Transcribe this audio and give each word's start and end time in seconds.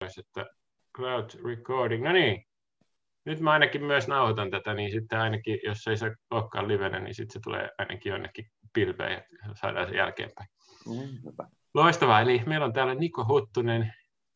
myös, 0.00 0.18
että 0.18 0.46
cloud 0.96 1.30
recording, 1.44 2.04
no 2.04 2.12
niin, 2.12 2.46
nyt 3.24 3.40
mä 3.40 3.52
ainakin 3.52 3.84
myös 3.84 4.08
nauhoitan 4.08 4.50
tätä, 4.50 4.74
niin 4.74 4.90
sitten 4.90 5.18
ainakin, 5.18 5.58
jos 5.64 5.86
ei 5.86 5.96
se 5.96 6.14
olekaan 6.30 6.68
livenä, 6.68 7.00
niin 7.00 7.14
sitten 7.14 7.32
se 7.32 7.40
tulee 7.44 7.70
ainakin 7.78 8.10
jonnekin 8.10 8.46
pilveen 8.72 9.12
ja 9.12 9.54
saadaan 9.54 9.88
se 9.88 9.96
jälkeenpäin. 9.96 10.48
Mm, 10.86 11.32
Loistavaa, 11.74 12.20
eli 12.20 12.42
meillä 12.46 12.66
on 12.66 12.72
täällä 12.72 12.94
Niko 12.94 13.24
Huttunen, 13.28 13.92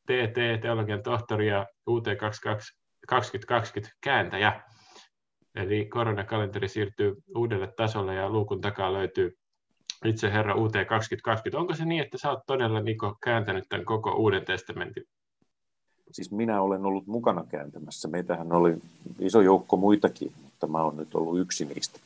TT, 0.06 0.60
teologian 0.62 1.02
tohtori 1.02 1.48
ja 1.48 1.66
UT 1.86 2.04
2020 2.18 3.96
kääntäjä. 4.00 4.62
Eli 5.54 5.84
koronakalenteri 5.84 6.68
siirtyy 6.68 7.14
uudelle 7.36 7.72
tasolle 7.76 8.14
ja 8.14 8.30
luukun 8.30 8.60
takaa 8.60 8.92
löytyy 8.92 9.38
itse 10.04 10.32
Herra 10.32 10.54
UT 10.54 10.72
2020. 10.88 11.58
Onko 11.58 11.74
se 11.74 11.84
niin, 11.84 12.02
että 12.02 12.18
sä 12.18 12.30
oot 12.30 12.40
todella 12.46 12.80
Niko 12.80 13.16
kääntänyt 13.24 13.64
tämän 13.68 13.84
koko 13.84 14.10
Uuden 14.12 14.44
testamentin? 14.44 15.04
Siis 16.12 16.30
minä 16.30 16.62
olen 16.62 16.86
ollut 16.86 17.06
mukana 17.06 17.44
kääntämässä. 17.48 18.08
Meitähän 18.08 18.52
oli 18.52 18.76
iso 19.18 19.40
joukko 19.40 19.76
muitakin, 19.76 20.32
mutta 20.42 20.66
mä 20.66 20.82
olen 20.82 20.96
nyt 20.96 21.14
ollut 21.14 21.38
yksi 21.38 21.64
niistä. 21.64 22.00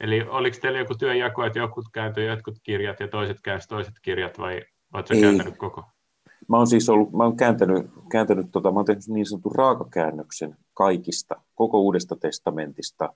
Eli 0.00 0.22
oliko 0.22 0.56
teillä 0.60 0.78
joku 0.78 0.94
työnjako, 0.94 1.44
että 1.44 1.58
jotkut 1.58 1.84
kääntyi 1.92 2.26
jotkut 2.26 2.54
kirjat 2.62 3.00
ja 3.00 3.08
toiset 3.08 3.40
käänsivät 3.42 3.68
toiset 3.68 3.94
kirjat, 4.02 4.38
vai 4.38 4.62
oletko 4.94 5.14
kääntänyt 5.20 5.56
koko? 5.56 5.84
Mä 6.48 6.56
oon 6.56 6.66
siis 6.66 6.88
ollut, 6.88 7.12
mä 7.12 7.24
oon 7.24 7.36
kääntänyt, 7.36 7.86
kääntänyt 8.10 8.46
tota, 8.52 8.72
mä 8.72 8.78
oon 8.78 8.86
tehnyt 8.86 9.08
niin 9.08 9.26
sanotun 9.26 9.54
raakakäännöksen 9.54 10.56
kaikista, 10.74 11.34
koko 11.54 11.80
Uudesta 11.80 12.16
testamentista. 12.16 13.14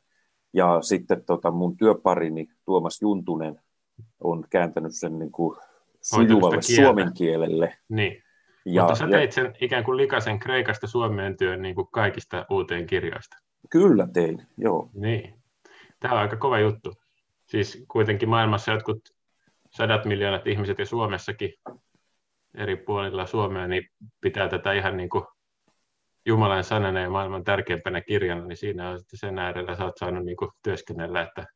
Ja 0.52 0.82
sitten 0.82 1.24
tota, 1.24 1.50
mun 1.50 1.76
työparini 1.76 2.48
Tuomas 2.64 3.02
Juntunen 3.02 3.60
on 4.20 4.44
kääntänyt 4.50 4.94
sen 4.94 5.18
niin 5.18 5.32
kuin 5.32 5.58
sujuvalle 6.00 6.62
suomen 6.62 7.12
kielelle. 7.14 7.76
Niin. 7.88 8.22
Ja, 8.66 8.82
Mutta 8.82 8.94
sä 8.94 9.08
teit 9.08 9.32
sen 9.32 9.54
ikään 9.60 9.84
kuin 9.84 9.96
likaisen 9.96 10.38
kreikasta 10.38 10.86
suomeen 10.86 11.36
työn 11.36 11.62
niin 11.62 11.74
kuin 11.74 11.88
kaikista 11.92 12.46
uuteen 12.50 12.86
kirjoista. 12.86 13.36
Kyllä 13.70 14.08
tein, 14.12 14.46
joo. 14.58 14.90
Niin. 14.94 15.34
Tämä 16.00 16.14
on 16.14 16.20
aika 16.20 16.36
kova 16.36 16.58
juttu. 16.58 16.94
Siis 17.46 17.84
kuitenkin 17.88 18.28
maailmassa 18.28 18.72
jotkut 18.72 19.00
sadat 19.70 20.04
miljoonat 20.04 20.46
ihmiset 20.46 20.78
ja 20.78 20.86
Suomessakin 20.86 21.52
eri 22.54 22.76
puolilla 22.76 23.26
Suomea, 23.26 23.68
niin 23.68 23.90
pitää 24.20 24.48
tätä 24.48 24.72
ihan 24.72 24.96
niin 24.96 25.08
kuin 25.08 25.24
Jumalan 26.26 26.64
sanana 26.64 27.00
ja 27.00 27.10
maailman 27.10 27.44
tärkeimpänä 27.44 28.00
kirjana, 28.00 28.44
niin 28.44 28.56
siinä 28.56 28.90
on 28.90 28.98
sitten 28.98 29.18
sen 29.18 29.38
äärellä 29.38 29.76
sä 29.76 29.84
oot 29.84 29.98
saanut 29.98 30.24
niin 30.24 30.36
kuin 30.36 30.50
työskennellä, 30.62 31.22
että, 31.22 31.46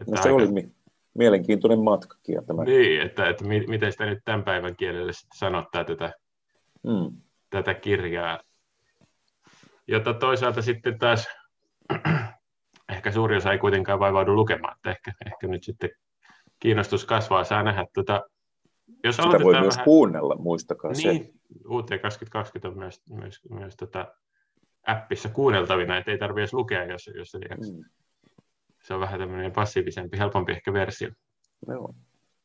että 0.00 0.16
no 0.16 0.22
se 0.22 0.28
aika... 0.28 0.34
oli 0.34 0.68
mielenkiintoinen 1.14 1.80
matkakin. 1.80 2.46
Tämä. 2.46 2.64
Niin, 2.64 3.02
että, 3.02 3.28
että 3.28 3.44
miten 3.44 3.92
sitä 3.92 4.06
nyt 4.06 4.18
tämän 4.24 4.44
päivän 4.44 4.76
kielelle 4.76 5.12
sitten 5.12 5.38
sanottaa 5.38 5.84
tätä, 5.84 6.12
mm. 6.86 7.16
tätä 7.50 7.74
kirjaa, 7.74 8.40
jota 9.88 10.14
toisaalta 10.14 10.62
sitten 10.62 10.98
taas 10.98 11.28
ehkä 12.94 13.12
suuri 13.12 13.36
osa 13.36 13.52
ei 13.52 13.58
kuitenkaan 13.58 13.98
vaivaudu 13.98 14.34
lukemaan, 14.34 14.76
että 14.76 14.90
ehkä, 14.90 15.12
ehkä 15.26 15.46
nyt 15.46 15.64
sitten 15.64 15.90
kiinnostus 16.58 17.04
kasvaa, 17.04 17.44
saa 17.44 17.62
nähdä. 17.62 17.86
Tuota, 17.94 18.22
jos 19.04 19.16
Sitä 19.16 19.28
voi 19.42 19.60
myös 19.60 19.74
vähän... 19.74 19.84
kuunnella, 19.84 20.36
muistakaa 20.36 20.92
niin, 20.92 21.24
se. 21.24 21.32
UT 21.68 21.88
2020 22.02 22.68
on 22.68 22.78
myös, 22.78 23.02
myös, 23.10 23.40
myös 23.50 23.76
tota 23.76 24.14
appissa 24.86 25.28
kuunneltavina, 25.28 25.96
että 25.98 26.10
ei 26.10 26.18
tarvitse 26.18 26.56
lukea, 26.56 26.84
jos, 26.84 27.10
jos 27.14 27.30
se, 27.30 27.38
mm. 27.38 27.84
se 28.82 28.94
on 28.94 29.00
vähän 29.00 29.20
tämmöinen 29.20 29.52
passiivisempi, 29.52 30.18
helpompi 30.18 30.52
ehkä 30.52 30.72
versio. 30.72 31.10
Joo. 31.68 31.94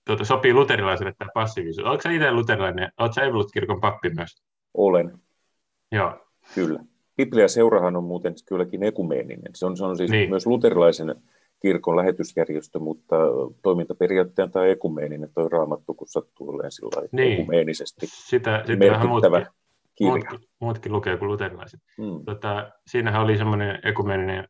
Tuota, 0.06 0.26
sopii 0.26 0.54
luterilaisille 0.54 1.14
tämä 1.18 1.30
passiivisuus. 1.34 1.88
Oletko 1.88 2.10
itse 2.10 2.32
luterilainen? 2.32 2.92
Oletko 2.98 3.22
Evolut-kirkon 3.22 3.82
pappi 3.82 4.10
myös? 4.10 4.44
Olen. 4.74 5.20
Joo. 5.92 6.28
Kyllä. 6.56 6.80
Biblia-seurahan 7.18 7.96
on 7.96 8.04
muuten 8.04 8.34
kylläkin 8.48 8.84
ekumeeninen. 8.84 9.52
Se 9.56 9.66
on, 9.66 9.78
se 9.78 9.86
on 9.86 9.98
siis 9.98 10.12
niin. 10.12 10.30
myös 10.30 10.48
luterilaisen 10.48 11.16
kirkon 11.62 11.96
lähetysjärjestö, 11.96 12.80
mutta 12.80 13.16
toimintaperiaatteen 13.62 14.52
tai 14.52 14.70
ekumeeninen 14.70 15.30
toi 15.34 15.50
raamattu, 15.50 15.94
kun 15.94 16.08
sattuu 16.08 16.50
olemaan 16.50 16.72
sillä 16.72 17.08
niin. 17.12 17.34
ekumeenisesti 17.34 18.08
sitä, 18.08 18.64
sitä 18.66 18.80
merkittävä 18.80 19.08
muutkin, 19.08 19.54
kirja. 19.96 20.12
Muutkin, 20.12 20.50
muutkin 20.60 20.92
lukee 20.92 21.18
kuin 21.18 21.30
luterilaiset. 21.30 21.82
Hmm. 21.98 22.26
Tota, 22.26 22.72
siinähän 22.88 23.22
oli 23.22 23.38
semmoinen 23.38 23.80
ekumeeninen 23.84 24.48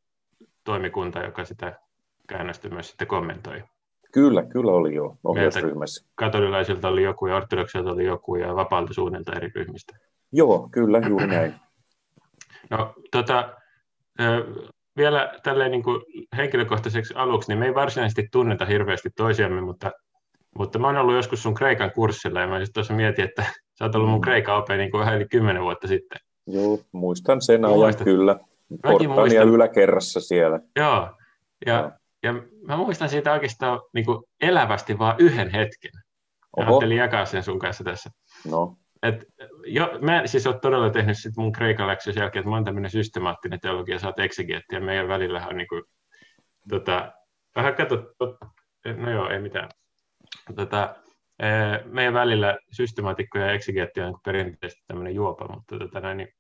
toimikunta, 0.64 1.20
joka 1.20 1.46
sitä 1.46 1.80
käännöstä 2.28 2.70
myös 2.70 2.88
sitten 2.88 3.08
kommentoi. 3.08 3.64
Kyllä, 4.12 4.44
kyllä 4.44 4.72
oli 4.72 4.96
jo 4.96 5.18
ohjausryhmässä. 5.24 6.06
Katolilaisilta 6.16 6.88
oli 6.88 7.04
joku 7.04 7.28
ja 7.28 7.36
ortodoksilta 7.36 7.92
oli 7.92 8.06
joku 8.06 8.36
ja 8.36 8.56
vapaalta 8.56 8.94
suunnilta 8.94 9.34
eri 9.34 9.52
ryhmistä. 9.56 9.98
Joo, 10.32 10.70
kyllä, 10.72 11.02
juuri 11.10 11.28
näin. 11.36 11.56
No, 12.70 12.94
tota, 13.12 13.54
vielä 14.98 15.34
tälleen 15.44 15.72
niin 15.72 15.84
kuin 15.84 16.02
henkilökohtaiseksi 16.38 17.14
aluksi, 17.18 17.52
niin 17.52 17.60
me 17.60 17.66
ei 17.66 17.76
varsinaisesti 17.76 18.28
tunneta 18.32 18.66
hirveästi 18.66 19.10
toisiamme, 19.16 19.62
mutta, 19.62 19.92
mutta 20.58 20.80
mä 20.80 20.88
oon 20.88 20.98
ollut 20.98 21.16
joskus 21.16 21.44
sun 21.44 21.54
Kreikan 21.54 21.92
kurssilla 21.92 22.42
ja 22.42 22.48
mä 22.48 22.60
just 22.60 22.74
tuossa 22.74 22.94
mietin, 22.94 23.26
että 23.26 23.46
sä 23.80 23.86
oot 23.86 23.96
ollut 23.96 24.10
mun 24.10 24.20
mm. 24.20 24.22
Kreikan 24.22 24.58
ope 24.58 24.78
niin 24.78 24.92
kuin 24.92 25.00
vähän 25.00 25.16
yli 25.16 25.26
kymmenen 25.28 25.64
vuotta 25.64 25.88
sitten. 25.88 26.20
Joo, 26.48 26.80
muistan 26.92 27.42
sen 27.42 27.66
ajan 27.66 27.78
Muistat. 27.78 28.04
kyllä. 28.04 28.40
Portania 28.84 29.44
yläkerrassa 29.44 30.22
siellä. 30.22 30.60
Joo, 30.76 31.10
ja, 31.66 31.74
ja. 31.74 31.92
Ja 32.24 32.34
mä 32.68 32.78
muistan 32.78 33.10
siitä 33.10 33.34
oikeastaan 33.34 33.82
niin 33.94 34.06
kuin 34.06 34.24
elävästi 34.42 35.00
vaan 35.00 35.16
yhden 35.20 35.50
hetken. 35.50 35.92
Oho. 36.58 36.68
Ajattelin 36.68 36.98
jakaa 36.98 37.26
sen 37.26 37.44
sun 37.44 37.60
kanssa 37.60 37.84
tässä. 37.84 38.10
No 38.48 38.78
et, 39.04 39.26
jo, 39.66 39.98
mä 40.02 40.28
siis 40.28 40.48
olen 40.48 40.60
todella 40.60 40.90
tehnyt 40.90 41.18
sit 41.18 41.38
mun 41.38 41.52
kreikan 41.52 41.88
läksyys 41.88 42.16
jälkeen, 42.16 42.42
että 42.42 42.50
mä 42.50 42.56
oon 42.56 42.66
tämmöinen 42.66 42.92
systemaattinen 42.92 43.60
teologia, 43.60 44.00
sä 44.00 44.08
oot 44.08 44.16
ja 44.72 44.82
meidän 44.82 45.08
välillä 45.08 45.48
on 45.48 45.58
niinku, 45.58 45.84
tota, 46.70 47.12
vähän 47.56 47.76
kato, 47.76 48.14
no 48.98 49.12
joo, 49.12 49.30
ei 49.30 49.40
mitään. 49.40 49.70
Tota, 50.56 50.96
meidän 51.86 52.14
välillä 52.14 52.58
systemaatikko 52.72 53.38
ja 53.38 53.52
eksegeetti 53.52 54.02
on 54.02 54.20
perinteisesti 54.26 54.84
tämmöinen 54.88 55.16
juopa, 55.16 55.48
mutta 55.48 55.80
tota, 55.80 56.00
näin, 56.00 56.18
niin, 56.18 56.34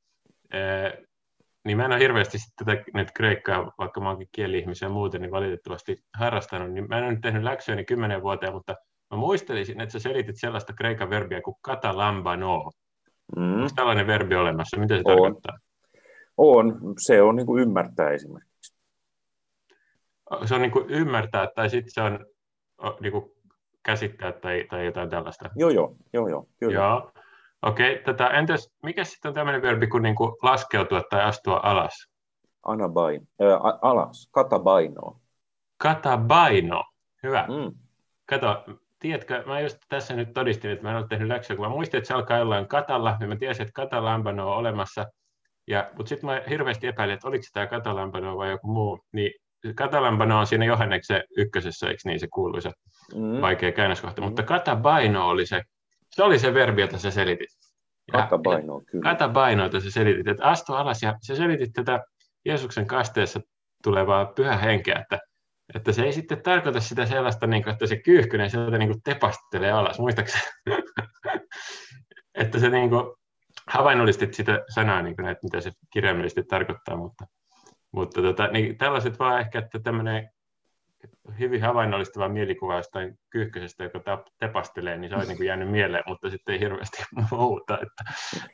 niin 1.66 1.78
mä 1.78 1.86
en 1.86 1.92
ole 1.92 2.00
hirveästi 2.00 2.38
tätä 2.56 2.84
nyt 2.94 3.12
kreikkaa, 3.12 3.72
vaikka 3.78 4.02
mä 4.02 4.10
oonkin 4.10 4.28
kieli-ihmisiä 4.32 4.88
ja 4.88 4.94
muuten, 4.94 5.22
niin 5.22 5.32
valitettavasti 5.32 5.98
harrastanut, 6.20 6.72
niin 6.72 6.88
mä 6.90 6.98
en 6.98 7.04
ole 7.04 7.12
nyt 7.12 7.22
tehnyt 7.22 7.44
läksyäni 7.44 7.86
kymmenen 7.86 8.22
vuoteen, 8.22 8.54
mutta 8.54 8.76
Mä 9.12 9.18
muistelisin, 9.18 9.82
että 9.82 9.94
sä 9.94 10.00
selitit 10.00 10.36
sellaista 10.40 10.74
kreikan 10.74 11.10
verbiä 11.10 11.42
kuin 11.42 11.56
katalambano. 11.62 12.72
Mm. 13.38 13.54
Onko 13.54 13.70
tällainen 13.76 14.08
verbi 14.08 14.36
olemassa? 14.36 14.78
Mitä 14.78 14.96
se 14.96 15.00
on. 15.00 15.04
tarkoittaa? 15.04 15.58
On. 16.38 16.80
Se 16.98 17.22
on 17.22 17.36
niin 17.36 17.46
kuin 17.46 17.62
ymmärtää 17.62 18.10
esimerkiksi. 18.10 18.76
Se 20.46 20.56
on 20.56 20.62
niin 20.62 20.72
kuin 20.72 20.90
ymmärtää, 20.90 21.48
tai 21.56 21.70
sitten 21.70 21.94
se 21.94 22.02
on 22.02 22.26
niin 23.00 23.12
kuin 23.12 23.32
käsittää 23.84 24.32
tai, 24.32 24.66
tai 24.70 24.86
jotain 24.86 25.10
tällaista. 25.10 25.50
Joo, 25.56 25.70
joo, 25.70 25.96
joo, 26.14 26.28
joo 26.28 26.48
kyllä. 26.60 26.74
Joo. 26.74 27.12
Okei, 27.62 27.92
okay, 27.92 28.04
tätä, 28.04 28.28
entäs 28.28 28.72
mikä 28.84 29.04
sitten 29.04 29.30
on 29.30 29.36
tämmöinen 29.36 29.62
verbi 29.62 29.88
kuin, 29.88 30.04
niin 30.04 30.16
kuin 30.16 30.32
laskeutua 30.42 31.02
tai 31.10 31.22
astua 31.22 31.60
alas? 31.64 32.08
Anabain, 32.64 33.28
äh, 33.42 33.60
alas, 33.82 34.30
katabaino. 34.32 35.20
Katabaino, 35.78 36.84
hyvä. 37.24 37.46
Mm. 37.48 37.78
Kato, 38.26 38.64
tiedätkö, 39.00 39.44
mä 39.46 39.60
just 39.60 39.78
tässä 39.90 40.16
nyt 40.16 40.34
todistin, 40.34 40.72
että 40.72 40.84
mä 40.84 40.92
en 40.92 40.98
ole 40.98 41.08
tehnyt 41.10 41.28
läksyä, 41.28 41.56
kun 41.56 41.66
mä 41.66 41.70
muistin, 41.70 41.98
että 41.98 42.08
se 42.08 42.14
alkaa 42.14 42.38
jollain 42.38 42.68
katalla, 42.68 43.18
niin 43.20 43.30
mä 43.30 43.36
tiesin, 43.36 43.62
että 43.62 43.74
katalampano 43.74 44.52
on 44.52 44.58
olemassa, 44.58 45.06
ja, 45.68 45.90
mutta 45.98 46.10
sitten 46.10 46.30
mä 46.30 46.42
hirveästi 46.50 46.88
epäilin, 46.88 47.14
että 47.14 47.28
oliko 47.28 47.44
se 47.44 47.52
tämä 47.54 47.68
katalampano 47.68 48.38
vai 48.38 48.52
joku 48.52 48.68
muu, 48.68 49.00
niin 49.12 49.32
katalampano 49.76 50.40
on 50.40 50.48
siinä 50.48 50.66
Johanneksen 50.66 51.24
ykkösessä, 51.38 51.88
eikö 51.88 52.02
niin 52.06 52.20
se 52.20 52.28
kuuluisa 52.28 52.72
mm. 53.16 53.42
vaikea 53.42 53.72
käännöskohta, 53.72 54.22
mm. 54.22 54.26
mutta 54.26 54.44
katabaino 54.44 55.30
oli 55.30 55.46
se, 55.46 55.62
se 56.12 56.24
oli 56.24 56.40
se 56.40 56.54
verbi, 56.54 56.82
jota 56.82 56.98
sä 56.98 57.12
selitit. 57.12 57.50
Katabaino, 58.12 58.82
kyllä. 58.92 59.04
Katabaino, 59.04 59.64
jota 59.64 59.80
sä 59.80 59.92
selitit, 59.92 60.28
että 60.28 60.46
astu 60.46 60.74
alas, 60.74 61.04
ja 61.04 61.16
sä 61.28 61.36
selitit 61.36 61.74
tätä 61.74 62.00
Jeesuksen 62.46 62.88
kasteessa 62.88 63.40
tulevaa 63.84 64.25
pyhä 64.25 64.58
henkeä, 64.58 65.00
että 65.00 65.19
että 65.75 65.92
se 65.92 66.04
ei 66.04 66.13
sitten 66.13 66.42
tarkoita 66.42 66.80
sitä 66.80 67.06
sellaista, 67.06 67.48
niin 67.48 67.63
kuin, 67.63 67.74
että 67.74 67.88
se 67.88 67.98
kyyhkynen 67.98 68.50
sieltä 68.50 68.78
niin 68.78 68.90
kuin 68.90 69.02
tepastelee 69.04 69.72
alas, 69.72 70.00
muistaakseni? 70.00 70.44
että 72.42 72.60
se 72.60 72.69
niin 72.69 72.90
kuin, 72.90 73.04
havainnollistit 73.68 74.34
sitä 74.34 74.64
sanaa, 74.74 75.02
niin 75.02 75.16
kuin, 75.16 75.28
että 75.28 75.44
mitä 75.44 75.62
se 75.62 75.72
kirjaimellisesti 75.94 76.44
tarkoittaa, 76.44 76.98
mutta, 76.98 77.25
mutta 77.92 78.22
tota, 78.22 78.48
niin 78.48 78.78
tällaiset 78.78 79.19
vaan 79.19 79.40
ehkä, 79.40 79.60
että 79.60 79.80
tämmöinen 79.80 80.30
hyvin 81.39 81.62
havainnollistava 81.62 82.30
mielikuva 82.30 82.75
jostain 82.75 83.19
kyyhköisestä, 83.30 83.83
joka 83.83 84.25
tepastelee, 84.39 84.98
niin 84.98 85.09
se 85.09 85.15
on 85.15 85.27
niin 85.27 85.45
jäänyt 85.45 85.71
mieleen, 85.71 86.03
mutta 86.07 86.30
sitten 86.30 86.53
ei 86.53 86.59
hirveästi 86.59 87.03
muuta. 87.31 87.74
Että, 87.74 88.03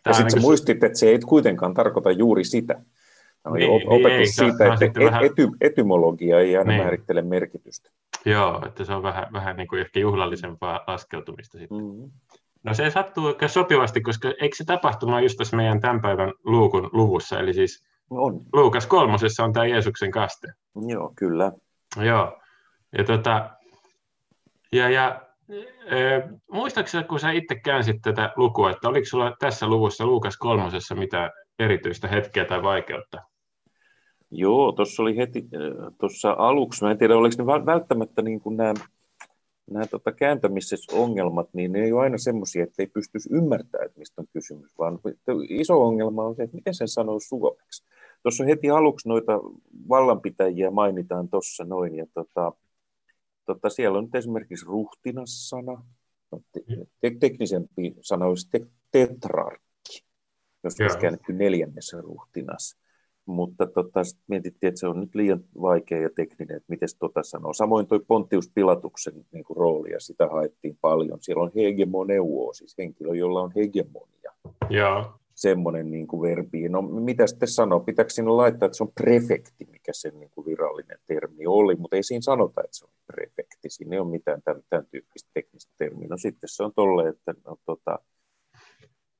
ja 0.06 0.14
sitten 0.14 0.34
niin 0.34 0.42
muistit, 0.42 0.84
että 0.84 0.98
se 0.98 1.08
ei 1.08 1.20
kuitenkaan 1.20 1.74
tarkoita 1.74 2.12
juuri 2.12 2.44
sitä. 2.44 2.82
Oli 3.46 3.60
niin, 3.60 3.88
opetus 3.88 4.04
niin, 4.04 4.12
ei, 4.12 4.28
siitä, 4.28 4.74
että 4.74 4.86
et, 4.86 5.06
vähän... 5.06 5.24
ety, 5.24 5.48
etymologia 5.62 6.40
ei 6.40 6.58
aina 6.58 6.72
niin. 6.72 6.82
määrittele 6.82 7.22
merkitystä. 7.22 7.90
Joo, 8.26 8.64
että 8.66 8.86
se 8.86 8.94
on 8.94 9.04
vähän, 9.04 9.28
vähän 9.34 9.58
niin 9.58 9.68
kuin 9.68 9.82
ehkä 9.82 10.00
juhlallisempaa 10.00 10.84
laskeutumista 10.88 11.58
sitten. 11.58 11.78
Mm-hmm. 11.78 12.12
No 12.64 12.74
se 12.74 12.90
sattuu 12.90 13.26
oikein 13.26 13.50
sopivasti, 13.50 14.02
koska 14.02 14.34
eikö 14.42 14.56
se 14.56 14.64
tapahtuma 14.64 15.22
just 15.22 15.38
tässä 15.38 15.58
meidän 15.58 15.82
tämän 15.82 16.02
päivän 16.02 16.34
luukun 16.44 16.90
luvussa, 16.94 17.40
eli 17.40 17.54
siis 17.54 17.84
On. 18.10 18.42
Luukas 18.54 18.88
kolmosessa 18.88 19.44
on 19.44 19.54
tämä 19.54 19.66
Jeesuksen 19.66 20.12
kaste. 20.12 20.48
Joo, 20.88 21.14
kyllä. 21.16 21.52
Joo. 22.06 22.42
Ja, 22.98 23.04
tota, 23.04 23.50
ja, 24.72 24.90
ja 24.90 25.22
e, 25.86 25.98
muistaakseni, 26.52 27.04
kun 27.04 27.20
sä 27.20 27.32
itse 27.32 27.56
käänsit 27.56 28.02
tätä 28.02 28.34
lukua, 28.36 28.72
että 28.72 28.90
oliko 28.90 29.06
sulla 29.06 29.36
tässä 29.40 29.68
luvussa 29.68 30.06
Luukas 30.06 30.38
kolmosessa 30.38 30.96
mitä 30.96 31.32
erityistä 31.60 32.08
hetkeä 32.08 32.46
tai 32.46 32.64
vaikeutta? 32.64 33.22
Joo, 34.32 34.72
tuossa 34.72 35.04
oli 35.04 35.18
heti 35.18 35.46
tuossa 36.00 36.36
aluksi, 36.38 36.84
mä 36.84 36.92
en 36.92 36.98
tiedä 36.98 37.18
oliko 37.18 37.36
ne 37.38 37.66
välttämättä 37.66 38.22
niin 38.22 38.40
kuin 38.40 38.58
nämä, 38.58 38.74
nämä 39.72 39.86
tota 39.86 40.12
kääntämisessä 40.12 40.96
ongelmat, 40.96 41.50
niin 41.54 41.72
ne 41.72 41.84
ei 41.84 41.92
ole 41.94 42.02
aina 42.02 42.18
semmoisia, 42.18 42.64
että 42.64 42.82
ei 42.82 42.88
pystyisi 42.88 43.30
ymmärtämään, 43.34 43.86
että 43.86 44.00
mistä 44.00 44.22
on 44.22 44.28
kysymys, 44.34 44.78
vaan 44.78 45.00
iso 45.50 45.82
ongelma 45.84 46.24
on 46.24 46.36
se, 46.36 46.44
että 46.44 46.56
miten 46.56 46.74
sen 46.74 46.88
sanoo 46.88 47.20
suomeksi. 47.20 47.84
Tuossa 48.28 48.46
heti 48.46 48.70
aluksi 48.70 49.10
noita 49.10 49.34
vallanpitäjiä 49.90 50.72
mainitaan 50.72 51.30
tuossa 51.30 51.64
noin, 51.64 51.96
ja 51.96 52.06
tota, 52.14 52.52
tota, 53.46 53.70
siellä 53.70 53.98
on 53.98 54.04
nyt 54.04 54.16
esimerkiksi 54.16 54.66
ruhtinassana, 54.66 55.84
te, 57.02 57.12
teknisempi 57.20 57.96
sana 58.02 58.26
olisi 58.26 58.50
te, 58.52 58.60
tetrarkki, 58.92 60.04
jos 60.64 60.76
olisi 60.82 60.98
käännetty 60.98 61.34
neljännessä 61.34 62.02
ruhtinassa 62.02 62.78
mutta 63.26 63.68
tota, 63.68 64.02
mietittiin, 64.28 64.68
että 64.68 64.80
se 64.80 64.88
on 64.88 65.00
nyt 65.00 65.16
liian 65.16 65.44
vaikea 65.62 66.02
ja 66.02 66.10
tekninen, 66.16 66.58
että 66.58 66.70
miten 66.70 66.90
tota 67.00 67.24
sanoo. 67.24 67.54
Samoin 67.54 67.88
tuo 67.88 68.00
Pontius 68.08 68.52
Pilatuksen 68.56 69.26
niin 69.32 69.44
kuin, 69.44 69.58
rooli, 69.58 69.92
ja 69.92 70.00
sitä 70.00 70.28
haettiin 70.28 70.78
paljon. 70.82 71.18
Siellä 71.22 71.44
on 71.44 71.52
hegemoneuo, 71.56 72.54
siis 72.54 72.76
henkilö, 72.78 73.16
jolla 73.16 73.42
on 73.42 73.52
hegemonia. 73.56 74.32
Joo. 74.70 75.20
Semmoinen 75.38 75.92
niin 75.92 76.08
kuin 76.08 76.22
verbi. 76.22 76.70
No 76.70 76.82
mitä 76.82 77.28
sitten 77.28 77.48
sanoo? 77.48 77.80
Pitääkö 77.80 78.10
sinne 78.10 78.32
laittaa, 78.32 78.66
että 78.66 78.78
se 78.78 78.84
on 78.84 78.92
prefekti, 78.92 79.66
mikä 79.72 79.92
sen 79.94 80.20
niin 80.20 80.32
kuin 80.36 80.46
virallinen 80.46 81.00
termi 81.08 81.48
oli, 81.48 81.76
mutta 81.76 81.96
ei 81.96 82.04
siinä 82.04 82.22
sanota, 82.22 82.62
että 82.64 82.78
se 82.78 82.86
on 82.86 82.92
prefekti. 83.08 83.70
Siinä 83.70 83.96
ei 83.96 84.00
ole 84.00 84.10
mitään 84.10 84.42
tämän, 84.42 84.64
tämän 84.70 84.86
tyyppistä 84.92 85.30
teknistä 85.34 85.74
termiä. 85.78 86.08
No 86.08 86.18
sitten 86.18 86.50
se 86.50 86.64
on 86.64 86.74
tolle, 86.76 87.10
että 87.10 87.34
no, 87.46 87.56
tota, 87.66 88.00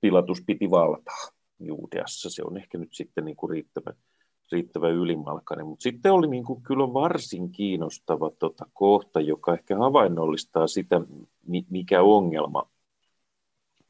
Pilatus 0.02 0.44
piti 0.46 0.70
valtaa 0.70 1.28
Juudeassa. 1.60 2.30
Se 2.30 2.44
on 2.46 2.58
ehkä 2.58 2.78
nyt 2.78 2.94
sitten 2.94 3.26
niin 3.26 3.38
kuin 3.38 3.50
riittävä, 3.50 3.94
riittävä 4.52 4.90
ylimalkainen. 4.90 5.68
Mutta 5.68 5.84
sitten 5.84 6.12
oli 6.12 6.28
niin 6.28 6.46
kuin 6.46 6.64
kyllä 6.64 6.94
varsin 6.94 7.52
kiinnostava 7.52 8.32
tota 8.40 8.66
kohta, 8.74 9.22
joka 9.22 9.54
ehkä 9.54 9.78
havainnollistaa 9.78 10.68
sitä, 10.68 11.02
mikä 11.70 12.02
ongelma, 12.02 12.70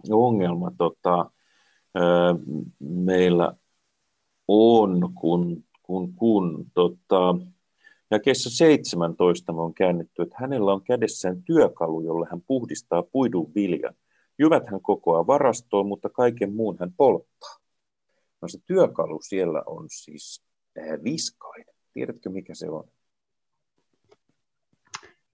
ongelma 0.09 0.71
tota, 0.77 1.31
meillä 2.79 3.53
on, 4.47 5.13
kun, 5.13 5.63
kun, 5.83 6.13
kun 6.13 6.65
tota, 6.73 7.35
ja 8.11 8.19
kesä 8.19 8.49
17 8.49 9.53
me 9.53 9.61
on 9.61 9.73
käännetty, 9.73 10.21
että 10.21 10.35
hänellä 10.39 10.73
on 10.73 10.83
kädessään 10.83 11.43
työkalu, 11.43 12.01
jolla 12.01 12.27
hän 12.31 12.41
puhdistaa 12.41 13.03
puidun 13.03 13.51
viljan. 13.55 13.93
Jyvät 14.39 14.63
hän 14.71 14.81
kokoaa 14.81 15.27
varastoon, 15.27 15.87
mutta 15.87 16.09
kaiken 16.09 16.53
muun 16.53 16.77
hän 16.79 16.93
polttaa. 16.97 17.57
No 18.41 18.47
se 18.47 18.59
työkalu 18.65 19.19
siellä 19.21 19.63
on 19.65 19.85
siis 19.89 20.45
äh, 20.79 21.03
viskainen. 21.03 21.75
Tiedätkö, 21.93 22.29
mikä 22.29 22.55
se 22.55 22.69
on? 22.69 22.83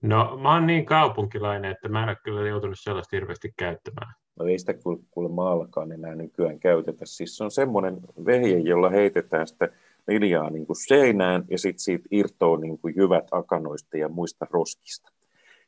No, 0.02 0.36
mä 0.36 0.52
oon 0.52 0.66
niin 0.66 0.86
kaupunkilainen, 0.86 1.70
että 1.70 1.88
mä 1.88 2.02
en 2.02 2.08
ole 2.08 2.16
kyllä 2.24 2.48
joutunut 2.48 2.78
sellaista 2.80 3.16
hirveästi 3.16 3.52
käyttämään. 3.56 4.14
No 4.36 4.46
ei 4.46 4.58
sitä 4.58 4.74
kuule 5.10 5.28
maallakaan 5.28 5.92
enää 5.92 6.14
nykyään 6.14 6.60
käytetä. 6.60 7.06
Siis 7.06 7.36
se 7.36 7.44
on 7.44 7.50
semmoinen 7.50 8.00
vehje, 8.26 8.58
jolla 8.58 8.90
heitetään 8.90 9.46
sitä 9.46 9.68
viljaa 10.08 10.50
niin 10.50 10.66
kuin 10.66 10.76
seinään 10.86 11.44
ja 11.50 11.58
sitten 11.58 11.84
siitä 11.84 12.08
irtoo 12.10 12.56
niin 12.56 12.78
kuin 12.78 12.94
jyvät 12.96 13.28
akanoista 13.30 13.96
ja 13.96 14.08
muista 14.08 14.46
roskista. 14.50 15.12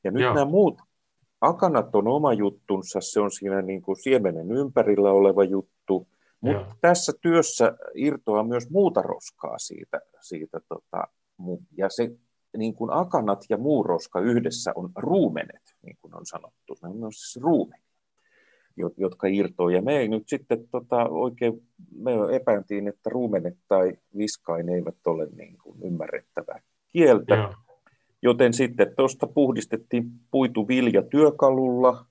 Ja 0.05 0.11
nyt 0.11 0.23
Joo. 0.23 0.35
nämä 0.35 0.45
muut 0.45 0.79
akanat 1.41 1.95
on 1.95 2.09
oma 2.09 2.33
juttunsa, 2.33 3.01
se 3.01 3.21
on 3.21 3.31
siinä 3.31 3.63
niin 3.63 3.83
kuin 3.83 4.03
siemenen 4.03 4.53
ympärillä 4.53 5.11
oleva 5.11 5.45
juttu, 5.45 6.09
mutta 6.41 6.77
tässä 6.81 7.13
työssä 7.21 7.77
irtoaa 7.95 8.43
myös 8.43 8.71
muuta 8.71 9.03
roskaa 9.03 9.59
siitä, 9.59 10.01
siitä 10.21 10.61
tota, 10.69 11.05
ja 11.77 11.89
se 11.89 12.11
niin 12.57 12.75
kuin 12.75 12.91
akanat 12.93 13.45
ja 13.49 13.59
muu 13.59 13.83
roska 13.83 14.21
yhdessä 14.21 14.73
on 14.75 14.91
ruumenet, 14.97 15.75
niin 15.83 15.97
kuin 16.03 16.17
on 16.17 16.27
sanottu. 16.27 16.77
Ne 16.83 17.07
on 17.07 17.13
siis 17.13 17.45
ruumenia, 17.45 17.86
jotka 18.97 19.27
irtoaa. 19.27 19.71
Ja 19.71 19.83
me 19.83 19.99
ei 19.99 20.09
nyt 20.09 20.23
sitten 20.27 20.69
tota, 20.69 21.09
oikein, 21.09 21.63
me 21.99 22.13
epäiltiin, 22.33 22.89
että 22.89 23.11
ruumenet 23.11 23.57
tai 23.69 23.93
viskain 24.19 24.69
eivät 24.69 25.07
ole 25.07 25.29
niin 25.37 25.59
kuin 25.63 25.83
ymmärrettävää 25.83 26.61
kieltä. 26.89 27.35
Joo. 27.35 27.55
Joten 28.23 28.53
sitten 28.53 28.95
tuosta 28.97 29.27
puhdistettiin 29.27 30.05
puitu 30.31 30.69
vilja 30.69 31.03
työkalulla, 31.03 32.07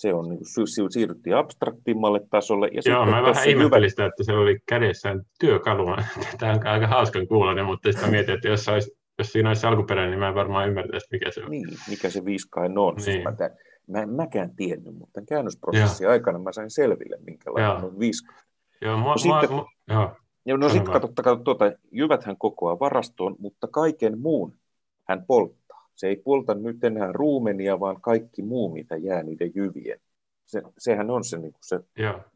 se 0.00 0.14
on 0.14 0.28
niin 0.28 0.38
kuin, 0.38 0.90
siirryttiin 0.92 1.36
abstraktimmalle 1.36 2.20
tasolle. 2.30 2.68
Ja 2.72 2.82
Joo, 2.84 3.06
mä 3.06 3.22
vähän 3.22 3.48
ihmettelin 3.48 3.90
sitä, 3.90 4.06
että 4.06 4.24
se 4.24 4.32
oli 4.32 4.58
kädessään 4.68 5.22
työkaluna. 5.40 6.04
Tämä 6.38 6.52
on 6.52 6.66
aika 6.66 6.86
hauskan 6.86 7.26
kuulonen, 7.26 7.64
mutta 7.64 7.92
sitten 7.92 8.10
mietin, 8.10 8.34
että 8.34 8.48
jos, 8.48 8.68
olisi, 8.68 8.92
jos 9.18 9.32
siinä 9.32 9.50
olisi 9.50 9.66
alkuperäinen, 9.66 10.10
niin 10.10 10.20
mä 10.20 10.28
en 10.28 10.34
varmaan 10.34 10.68
ymmärtäisi, 10.68 11.06
mikä 11.12 11.30
se 11.30 11.44
on. 11.44 11.50
Niin, 11.50 11.68
mikä 11.88 12.10
se 12.10 12.24
viiskain 12.24 12.78
on. 12.78 12.94
Siis 12.94 13.06
niin. 13.06 13.14
Siis 13.16 13.24
mä, 13.24 13.32
tämän, 13.32 13.58
mä 13.90 14.02
en 14.02 14.10
mäkään 14.10 14.56
tiennyt, 14.56 14.94
mutta 14.94 15.12
tämän 15.12 15.26
käännösprosessin 15.26 16.04
Joo. 16.04 16.12
aikana 16.12 16.38
mä 16.38 16.52
sain 16.52 16.70
selville, 16.70 17.18
minkälainen 17.26 17.84
on 17.84 17.98
viskain. 17.98 18.38
Joo, 18.80 18.96
mua, 18.96 19.12
no, 19.12 19.18
sitten, 19.18 19.50
joo. 19.88 20.16
Ja 20.44 20.56
no 20.56 20.68
sitten 20.68 20.92
katso, 20.92 21.08
katso 21.22 21.44
tuota, 21.44 21.72
jyvät 21.92 22.24
hän 22.24 22.36
kokoaa 22.36 22.78
varastoon, 22.78 23.36
mutta 23.38 23.68
kaiken 23.68 24.18
muun 24.18 24.54
hän 25.04 25.24
polttaa 25.26 25.60
se 26.00 26.08
ei 26.08 26.16
polta 26.16 26.54
nyt 26.54 26.84
enää 26.84 27.12
ruumenia, 27.12 27.80
vaan 27.80 28.00
kaikki 28.00 28.42
muu, 28.42 28.72
mitä 28.72 28.96
jää 28.96 29.22
niiden 29.22 29.52
jyvien. 29.54 30.00
Se, 30.46 30.62
sehän 30.78 31.10
on 31.10 31.24
se, 31.24 31.38
niin 31.38 31.54
se 31.60 31.80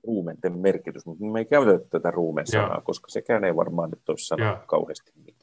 ruumenten 0.07 0.59
merkitys, 0.59 1.07
mutta 1.07 1.25
me 1.25 1.39
ei 1.39 1.45
käytetä 1.45 1.85
tätä 1.91 2.11
ruumen 2.11 2.47
sanaa, 2.47 2.81
koska 2.81 3.11
sekään 3.11 3.45
ei 3.45 3.57
varmaan 3.57 3.91
nyt 3.91 4.09
ole 4.09 4.19
sanonut 4.19 4.65
kauheasti 4.67 5.12
mitään. 5.17 5.34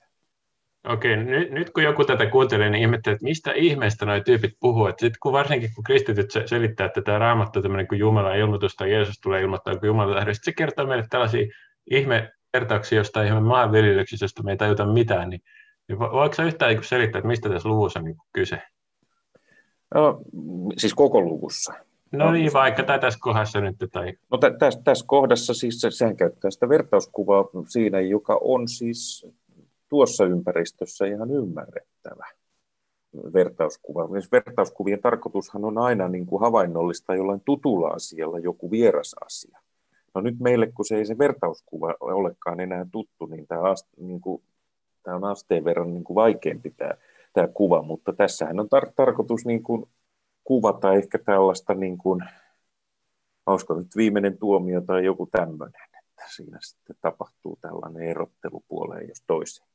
Okei, 0.87 1.17
nyt, 1.17 1.51
nyt 1.51 1.69
kun 1.69 1.83
joku 1.83 2.05
tätä 2.05 2.25
kuuntelee, 2.25 2.69
niin 2.69 2.81
ihmettelee, 2.81 3.13
että 3.13 3.23
mistä 3.23 3.51
ihmeestä 3.51 4.05
nuo 4.05 4.19
tyypit 4.19 4.51
puhuu. 4.59 4.87
Että 4.87 4.99
sit 4.99 5.13
kun 5.17 5.33
varsinkin 5.33 5.69
kun 5.75 5.83
kristityt 5.83 6.31
selittää, 6.45 6.85
että 6.85 7.01
tämä 7.01 7.19
raamattu 7.19 7.61
tämmöinen 7.61 7.87
kuin 7.87 7.99
Jumalan 7.99 8.37
ilmoitus 8.37 8.75
tai 8.75 8.91
Jeesus 8.91 9.19
tulee 9.19 9.41
ilmoittaa 9.41 9.75
kuin 9.75 9.87
Jumalan 9.87 10.15
tähden, 10.15 10.35
se 10.41 10.51
kertoo 10.53 10.85
meille 10.87 11.05
tällaisia 11.09 11.47
ihme 11.91 12.31
vertauksia 12.53 12.97
jostain 12.97 13.27
ihme 13.27 13.39
maanviljelyksistä, 13.39 14.23
josta 14.25 14.43
me 14.43 14.51
ei 14.51 14.57
tajuta 14.57 14.85
mitään, 14.85 15.29
niin 15.29 15.41
niin 15.91 15.99
voiko 15.99 16.35
sä 16.35 16.43
yhtään 16.43 16.69
niinku 16.69 16.83
selittää, 16.83 17.19
että 17.19 17.27
mistä 17.27 17.49
tässä 17.49 17.69
luvussa 17.69 17.99
on 17.99 18.05
niin 18.05 18.17
kyse? 18.33 18.61
No, 19.95 20.21
siis 20.77 20.93
koko 20.93 21.21
luvussa. 21.21 21.73
No, 22.11 22.31
niin, 22.31 22.53
vaikka 22.53 22.83
tai 22.83 22.99
tässä 22.99 23.19
kohdassa 23.21 23.61
nyt. 23.61 23.75
Tai... 23.91 24.13
No 24.31 24.37
tä, 24.37 24.51
tässä, 24.59 24.81
tässä 24.83 25.05
kohdassa 25.07 25.53
siis 25.53 25.81
se, 25.81 25.91
sehän 25.91 26.17
käyttää 26.17 26.51
sitä 26.51 26.69
vertauskuvaa 26.69 27.45
siinä, 27.67 27.99
joka 27.99 28.39
on 28.41 28.67
siis 28.67 29.27
tuossa 29.91 30.25
ympäristössä 30.25 31.05
ihan 31.05 31.31
ymmärrettävä 31.31 32.27
vertauskuva. 33.33 34.09
Vertauskuvien 34.11 35.01
tarkoitushan 35.01 35.65
on 35.65 35.77
aina 35.77 36.07
niin 36.07 36.25
kuin 36.25 36.41
havainnollista 36.41 37.15
jollain 37.15 37.41
tutulla 37.45 37.87
asialla 37.87 38.39
joku 38.39 38.71
vieras 38.71 39.15
asia. 39.25 39.59
No 40.15 40.21
nyt 40.21 40.39
meille, 40.39 40.71
kun 40.71 40.85
se 40.85 40.95
ei 40.95 41.05
se 41.05 41.17
vertauskuva 41.17 41.95
olekaan 41.99 42.59
enää 42.59 42.85
tuttu, 42.91 43.25
niin 43.25 43.47
tämä 43.47 43.61
niin 43.97 44.21
kuin 44.21 44.43
tämä 45.03 45.15
on 45.15 45.23
asteen 45.23 45.63
verran 45.63 45.93
niin 45.93 46.03
kuin 46.03 46.15
vaikeampi 46.15 46.71
tämä, 46.71 46.91
tämä 47.33 47.47
kuva, 47.47 47.81
mutta 47.81 48.13
tässähän 48.13 48.59
on 48.59 48.67
tar- 48.75 48.93
tarkoitus 48.95 49.45
niin 49.45 49.63
kuin 49.63 49.85
kuvata 50.43 50.93
ehkä 50.93 51.19
tällaista, 51.25 51.73
niin 51.73 51.97
kuin, 51.97 52.21
olisiko 53.45 53.73
nyt 53.73 53.95
viimeinen 53.95 54.37
tuomio 54.37 54.81
tai 54.81 55.05
joku 55.05 55.29
tämmöinen, 55.31 55.81
että 55.99 56.23
siinä 56.35 56.57
sitten 56.61 56.95
tapahtuu 57.01 57.57
tällainen 57.61 58.03
erottelu 58.03 58.63
puoleen 58.67 59.07
jos 59.07 59.23
toiseen. 59.27 59.70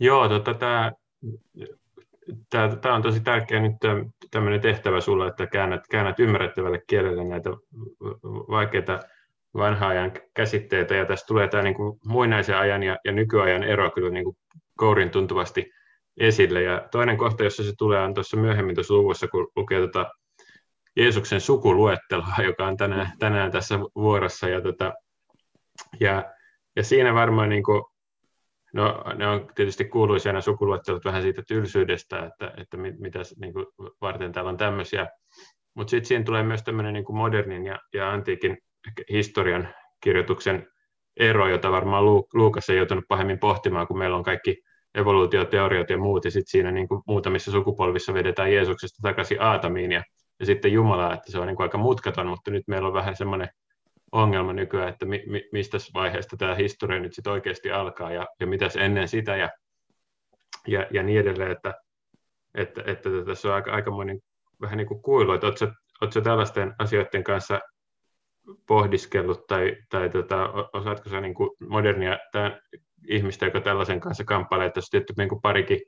Joo, 0.00 0.28
tota, 0.28 0.54
tämä, 2.50 2.94
on 2.94 3.02
tosi 3.02 3.20
tärkeä 3.20 3.60
nyt 3.60 3.72
tämmöinen 4.30 4.60
tehtävä 4.60 5.00
sulle, 5.00 5.26
että 5.26 5.46
käännät, 5.46 5.80
käännät 5.90 6.20
ymmärrettävälle 6.20 6.82
kielelle 6.86 7.24
näitä 7.24 7.50
vaikeita 8.48 9.00
vanha 9.54 9.88
ajan 9.88 10.12
käsitteitä, 10.34 10.94
ja 10.94 11.06
tässä 11.06 11.26
tulee 11.26 11.48
tämä 11.48 11.62
niin 11.62 11.74
kuin 11.74 11.98
muinaisen 12.06 12.56
ajan 12.56 12.82
ja, 12.82 12.96
ja 13.04 13.12
nykyajan 13.12 13.62
ero 13.62 13.90
kyllä 13.90 14.10
niin 14.10 14.24
kuin 14.24 14.36
kourin 14.76 15.10
tuntuvasti 15.10 15.70
esille. 16.16 16.62
Ja 16.62 16.88
toinen 16.90 17.16
kohta, 17.16 17.44
jossa 17.44 17.62
se 17.62 17.72
tulee, 17.78 18.00
on 18.00 18.14
tuossa 18.14 18.36
myöhemmin 18.36 18.74
tuossa 18.74 18.94
luvussa, 18.94 19.28
kun 19.28 19.48
lukee 19.56 19.78
tuota 19.78 20.10
Jeesuksen 20.96 21.40
sukuluetteloa, 21.40 22.42
joka 22.48 22.66
on 22.66 22.76
tänään, 22.76 23.12
tänään 23.18 23.50
tässä 23.50 23.78
vuorossa. 23.94 24.48
Ja, 24.48 24.60
tota, 24.60 24.92
ja, 26.00 26.24
ja 26.76 26.82
siinä 26.84 27.14
varmaan, 27.14 27.48
niin 27.48 27.62
kuin, 27.62 27.82
no, 28.74 29.04
ne 29.16 29.28
on 29.28 29.46
tietysti 29.54 29.84
kuuluisia 29.84 30.32
nämä 30.32 30.40
sukuluettelut 30.40 31.04
vähän 31.04 31.22
siitä 31.22 31.42
tylsyydestä, 31.48 32.26
että, 32.26 32.52
että 32.56 32.76
mit, 32.76 32.98
mitä 32.98 33.18
niin 33.40 33.54
varten 34.00 34.32
täällä 34.32 34.48
on 34.48 34.56
tämmöisiä. 34.56 35.06
mutta 35.74 35.90
sitten 35.90 36.08
siinä 36.08 36.24
tulee 36.24 36.42
myös 36.42 36.62
tämmöinen 36.62 36.94
niin 36.94 37.04
modernin 37.10 37.66
ja, 37.66 37.78
ja 37.94 38.10
antiikin 38.10 38.58
historian 39.10 39.68
kirjoituksen 40.00 40.66
ero, 41.16 41.48
jota 41.48 41.72
varmaan 41.72 42.04
Luukas 42.34 42.68
ei 42.68 42.76
joutunut 42.76 43.04
pahemmin 43.08 43.38
pohtimaan, 43.38 43.86
kun 43.86 43.98
meillä 43.98 44.16
on 44.16 44.22
kaikki 44.22 44.56
evoluutioteoriat 44.94 45.90
ja 45.90 45.98
muut, 45.98 46.24
ja 46.24 46.30
sitten 46.30 46.50
siinä 46.50 46.70
niin 46.70 46.88
kuin 46.88 47.02
muutamissa 47.06 47.50
sukupolvissa 47.50 48.14
vedetään 48.14 48.52
Jeesuksesta 48.52 48.98
takaisin 49.02 49.42
Aatamiin 49.42 49.92
ja, 49.92 50.02
ja 50.40 50.46
sitten 50.46 50.72
Jumalaa, 50.72 51.14
että 51.14 51.32
se 51.32 51.38
on 51.38 51.46
niin 51.46 51.56
kuin 51.56 51.64
aika 51.64 51.78
mutkaton, 51.78 52.26
mutta 52.26 52.50
nyt 52.50 52.62
meillä 52.68 52.88
on 52.88 52.94
vähän 52.94 53.16
semmoinen 53.16 53.48
ongelma 54.14 54.52
nykyään, 54.52 54.88
että 54.88 55.06
mi, 55.06 55.22
mi, 55.26 55.48
mistä 55.52 55.78
vaiheesta 55.94 56.36
tämä 56.36 56.54
historia 56.54 57.00
nyt 57.00 57.14
sitten 57.14 57.32
oikeasti 57.32 57.70
alkaa 57.70 58.12
ja, 58.12 58.26
ja 58.40 58.46
mitäs 58.46 58.76
ennen 58.76 59.08
sitä 59.08 59.36
ja, 59.36 59.50
ja, 60.66 60.86
ja 60.90 61.02
niin 61.02 61.20
edelleen, 61.20 61.50
että, 61.50 61.74
että, 62.54 62.82
että 62.86 63.10
tässä 63.26 63.48
on 63.48 63.54
aika, 63.54 63.72
aikamoinen 63.72 64.20
vähän 64.60 64.76
niin 64.76 64.86
kuin 64.86 65.02
kuilu, 65.02 65.32
että 65.32 65.46
oletko 66.00 66.20
tällaisten 66.20 66.74
asioiden 66.78 67.24
kanssa 67.24 67.60
pohdiskellut 68.68 69.46
tai, 69.46 69.76
tai 69.90 70.10
tota, 70.10 70.48
osaatko 70.72 71.10
sä 71.10 71.20
niin 71.20 71.34
kuin 71.34 71.50
modernia 71.68 72.18
tämän 72.32 72.60
ihmistä, 73.08 73.46
joka 73.46 73.60
tällaisen 73.60 74.00
kanssa 74.00 74.24
kamppailee, 74.24 74.66
että 74.66 74.74
tässä 74.74 74.96
on 74.96 75.00
tietty 75.00 75.14
niin 75.18 75.28
kuin 75.28 75.42
parikin 75.42 75.80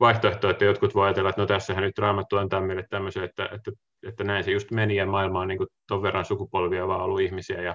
vaihtoehtoa, 0.00 0.50
että 0.50 0.64
jotkut 0.64 0.94
voi 0.94 1.06
ajatella, 1.06 1.30
että 1.30 1.42
no 1.42 1.46
tässähän 1.46 1.84
nyt 1.84 1.98
Raamattu 1.98 2.36
antaa 2.36 2.60
meille 2.60 2.84
tämmöisen, 2.90 3.24
että, 3.24 3.48
että, 3.52 3.72
että 4.06 4.24
näin 4.24 4.44
se 4.44 4.50
just 4.50 4.70
meni 4.70 4.96
ja 4.96 5.06
maailma 5.06 5.40
on 5.40 5.48
niin 5.48 5.58
kuin 5.58 5.68
ton 5.88 6.02
verran 6.02 6.24
sukupolvia 6.24 6.88
vaan 6.88 7.00
ollut 7.00 7.20
ihmisiä 7.20 7.62
ja, 7.62 7.74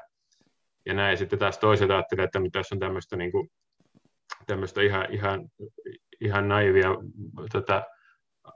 ja 0.86 0.94
näin. 0.94 1.18
Sitten 1.18 1.40
taas 1.40 1.58
toiset 1.58 1.92
ajattelee, 1.92 2.26
että 2.26 2.40
tässä 2.52 2.76
on 2.76 2.80
tämmöistä, 2.80 3.16
niin 3.16 3.32
kuin, 3.32 3.48
tämmöistä 4.48 4.82
ihan, 4.82 5.08
ihan, 5.10 5.42
ihan 6.22 6.48
naivia 6.48 6.90
tota, 7.52 7.84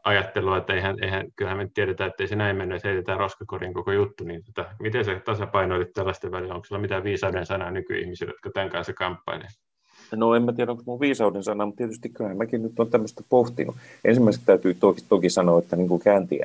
ajattelua, 0.04 0.58
että 0.58 0.74
eihän, 0.74 0.96
eihän, 1.02 1.28
kyllähän 1.36 1.58
me 1.58 1.68
tiedetään, 1.74 2.10
että 2.10 2.24
ei 2.24 2.28
se 2.28 2.36
näin 2.36 2.58
mennyt, 2.58 2.76
että 2.76 2.88
heitetään 2.88 3.20
roskakorin 3.20 3.74
koko 3.74 3.92
juttu, 3.92 4.24
niin 4.24 4.44
tota, 4.44 4.76
miten 4.80 5.06
sä 5.06 5.20
tasapainoilit 5.20 5.94
tällaisten 5.94 6.32
välillä? 6.32 6.54
Onko 6.54 6.66
sulla 6.66 6.82
mitään 6.82 7.04
viisauden 7.04 7.46
sanaa 7.46 7.72
nykyihmisille, 7.72 8.34
jotka 8.34 8.50
tämän 8.54 8.70
kanssa 8.70 8.94
kamppailevat? 8.94 9.65
No 10.16 10.36
en 10.36 10.44
mä 10.44 10.54
tiedä, 10.54 10.72
onko 10.72 10.84
mun 10.86 11.00
viisauden 11.00 11.44
sana, 11.44 11.66
mutta 11.66 11.78
tietysti 11.78 12.10
kyllä 12.10 12.34
mäkin 12.34 12.64
nyt 12.64 12.80
on 12.80 12.90
tämmöistä 12.90 13.24
pohtinut. 13.30 13.76
Ensimmäiseksi 14.06 14.46
täytyy 14.46 14.74
toki, 14.74 15.02
toki 15.10 15.30
sanoa, 15.30 15.60
että 15.60 15.76
niin 15.76 15.90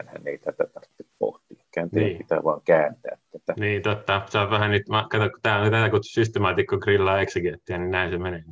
hän 0.06 0.22
ei 0.26 0.38
tätä 0.38 0.64
tarvitse 0.74 1.04
pohtia. 1.18 1.56
Kääntäjän 1.70 2.06
niin. 2.06 2.18
pitää 2.18 2.44
vaan 2.44 2.60
kääntää 2.64 3.18
tätä. 3.32 3.54
Niin, 3.60 3.82
totta. 3.82 4.22
Se 4.28 4.38
on 4.38 4.50
vähän 4.50 4.70
nyt, 4.70 4.88
mä, 4.88 5.06
kato, 5.10 5.30
kun 5.30 5.38
tämä 5.42 5.62
on 5.62 5.70
tätä 5.70 5.90
kutsu 5.90 6.12
systemaatikko 6.12 6.78
grillaa 6.78 7.20
exegettiä, 7.20 7.78
niin 7.78 7.90
näin 7.90 8.10
se 8.10 8.18
menee. 8.18 8.44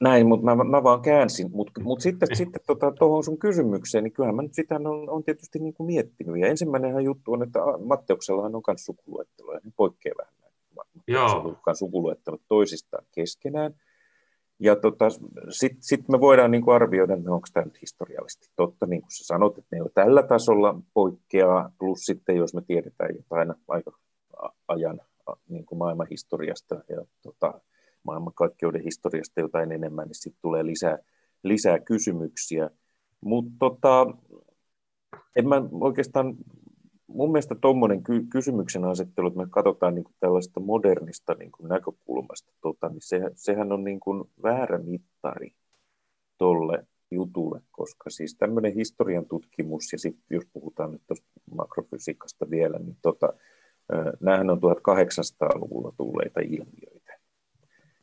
Näin, 0.00 0.26
mutta 0.26 0.44
mä, 0.56 0.64
mä 0.64 0.82
vaan 0.82 1.02
käänsin. 1.02 1.50
Mutta 1.52 1.80
mut 1.80 2.00
sitten, 2.00 2.36
sitten 2.36 2.60
tuohon 2.66 2.94
tota, 2.94 3.22
sun 3.24 3.38
kysymykseen, 3.38 4.04
niin 4.04 4.12
kyllähän 4.12 4.36
mä 4.36 4.42
nyt 4.42 4.54
sitä 4.54 4.74
on, 4.74 5.10
on 5.10 5.24
tietysti 5.24 5.58
niin 5.58 5.74
kuin 5.74 5.86
miettinyt. 5.86 6.40
Ja 6.40 6.46
ensimmäinen 6.46 7.04
juttu 7.04 7.32
on, 7.32 7.42
että 7.42 7.58
Matteuksellahan 7.84 8.54
on 8.54 8.62
myös 8.66 8.84
sukuluetteloja, 8.84 9.60
ne 9.64 9.72
poikkeaa 9.76 10.14
vähän 10.18 10.32
Joo. 11.08 11.56
sukuluettelot 11.74 12.40
toisistaan 12.48 13.04
keskenään. 13.14 13.74
Ja 14.60 14.76
tota, 14.76 15.04
sitten 15.50 15.82
sit 15.82 16.08
me 16.08 16.20
voidaan 16.20 16.50
niin 16.50 16.62
kuin 16.62 16.74
arvioida, 16.74 17.14
että 17.14 17.32
onko 17.32 17.46
tämä 17.52 17.64
nyt 17.64 17.80
historiallisesti 17.80 18.48
totta, 18.56 18.86
niin 18.86 19.02
kuin 19.02 19.10
sä 19.10 19.24
sanot, 19.24 19.58
että 19.58 19.76
ne 19.76 19.82
on 19.82 19.90
tällä 19.94 20.22
tasolla 20.22 20.80
poikkeaa, 20.94 21.72
plus 21.78 22.00
sitten 22.00 22.36
jos 22.36 22.54
me 22.54 22.62
tiedetään 22.66 23.10
jotain 23.16 23.54
aika 23.68 23.92
ajan 24.68 25.00
niin 25.48 25.66
kuin 25.66 25.78
maailmanhistoriasta 25.78 26.74
ja 26.88 27.04
tota, 27.22 27.60
maailmankaikkeuden 28.02 28.82
historiasta 28.84 29.40
jotain 29.40 29.72
enemmän, 29.72 30.06
niin 30.06 30.14
sitten 30.14 30.42
tulee 30.42 30.66
lisää, 30.66 30.98
lisää 31.42 31.78
kysymyksiä. 31.78 32.70
Mutta 33.20 33.52
tota, 33.58 34.06
en 35.36 35.48
mä 35.48 35.62
oikeastaan, 35.80 36.34
mun 37.14 37.32
mielestä 37.32 37.54
tuommoinen 37.54 38.02
ky- 38.02 38.26
kysymyksen 38.30 38.84
asettelu, 38.84 39.26
että 39.26 39.40
me 39.40 39.46
katsotaan 39.50 39.94
niin 39.94 40.04
tällaista 40.20 40.60
modernista 40.60 41.34
niin 41.34 41.52
kuin 41.52 41.68
näkökulmasta, 41.68 42.52
tota, 42.60 42.88
niin 42.88 43.02
se, 43.02 43.20
sehän 43.34 43.72
on 43.72 43.84
niin 43.84 44.00
kuin 44.00 44.24
väärä 44.42 44.78
mittari 44.78 45.54
tolle 46.38 46.86
jutulle, 47.10 47.60
koska 47.70 48.10
siis 48.10 48.34
tämmöinen 48.34 48.74
historian 48.74 49.26
tutkimus, 49.26 49.92
ja 49.92 49.98
sitten 49.98 50.24
jos 50.30 50.44
puhutaan 50.52 50.92
nyt 50.92 51.02
tuosta 51.06 51.26
makrofysiikasta 51.54 52.50
vielä, 52.50 52.78
niin 52.78 52.96
tota, 53.02 53.32
näähän 54.20 54.50
on 54.50 54.58
1800-luvulla 54.58 55.92
tulleita 55.96 56.40
ilmiöitä 56.40 56.99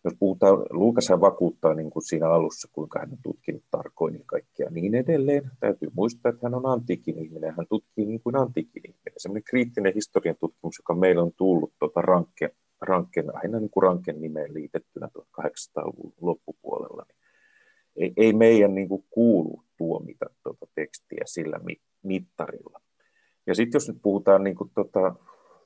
jos 0.08 0.16
puhutaan, 0.20 0.58
Luukas 0.70 1.10
vakuuttaa 1.22 1.74
niin 1.74 1.90
kuin 1.90 2.04
siinä 2.04 2.30
alussa, 2.30 2.70
kuinka 2.72 3.00
hän 3.00 3.12
on 3.12 3.18
tutkinut 3.24 3.64
tarkoin 3.72 4.14
ja 4.14 4.24
kaikkea 4.26 4.70
niin 4.70 4.96
edelleen. 4.96 5.52
Täytyy 5.60 5.90
muistaa, 5.96 6.30
että 6.30 6.46
hän 6.46 6.56
on 6.56 6.66
antiikin 6.66 7.18
ihminen, 7.18 7.54
hän 7.58 7.66
tutkii 7.70 8.06
niin 8.06 8.22
kuin 8.22 8.36
antiikin 8.36 8.82
ihminen. 8.86 9.14
Sellainen 9.18 9.44
kriittinen 9.44 9.94
historian 9.96 10.36
tutkimus, 10.40 10.80
joka 10.80 10.96
meillä 10.96 11.24
on 11.24 11.32
tullut 11.38 11.74
tuota 11.80 12.02
rankke, 12.02 12.50
rankken, 12.82 13.36
aina 13.36 13.60
niin 13.60 13.70
kuin 13.70 13.84
rankken 13.84 14.22
nimeen 14.22 14.54
liitettynä 14.54 15.10
1800-luvun 15.18 16.14
loppupuolella, 16.22 17.06
niin 17.08 17.18
ei, 17.96 18.14
ei 18.18 18.34
meidän 18.34 18.76
niin 18.76 18.90
kuin 18.90 19.06
kuulu 19.10 19.64
tuomita 19.78 20.26
tuota 20.44 20.68
tekstiä 20.76 21.22
sillä 21.26 21.60
mittarilla. 22.04 22.82
Ja 23.48 23.56
sitten 23.56 23.76
jos 23.76 23.88
nyt 23.88 23.98
puhutaan 24.02 24.44
niin 24.44 24.56
kuin 24.56 24.72
tuota, 24.76 25.16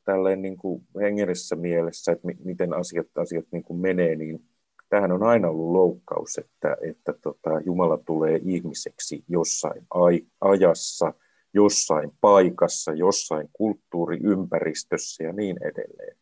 tälleen 0.05 0.41
niin 0.41 0.57
kuin 0.57 0.83
hengellisessä 1.01 1.55
mielessä, 1.55 2.11
että 2.11 2.27
miten 2.43 2.73
asiat, 2.73 3.07
asiat 3.17 3.45
niin 3.51 3.63
kuin 3.63 3.79
menee, 3.79 4.15
niin 4.15 4.45
tämähän 4.89 5.11
on 5.11 5.23
aina 5.23 5.49
ollut 5.49 5.71
loukkaus, 5.71 6.37
että, 6.37 6.77
että 6.81 7.13
tota, 7.13 7.49
Jumala 7.65 7.97
tulee 7.97 8.39
ihmiseksi 8.43 9.23
jossain 9.27 9.87
ai, 9.93 10.25
ajassa, 10.41 11.13
jossain 11.53 12.11
paikassa, 12.21 12.93
jossain 12.93 13.49
kulttuuriympäristössä 13.53 15.23
ja 15.23 15.33
niin 15.33 15.57
edelleen. 15.63 16.17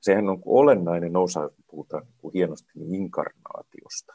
Sehän 0.00 0.28
on 0.28 0.42
olennainen 0.44 1.16
osa, 1.16 1.50
puhutaan 1.70 2.04
niin 2.04 2.14
kuin 2.18 2.32
hienosti 2.34 2.70
niin 2.74 2.94
inkarnaatiosta. 2.94 4.14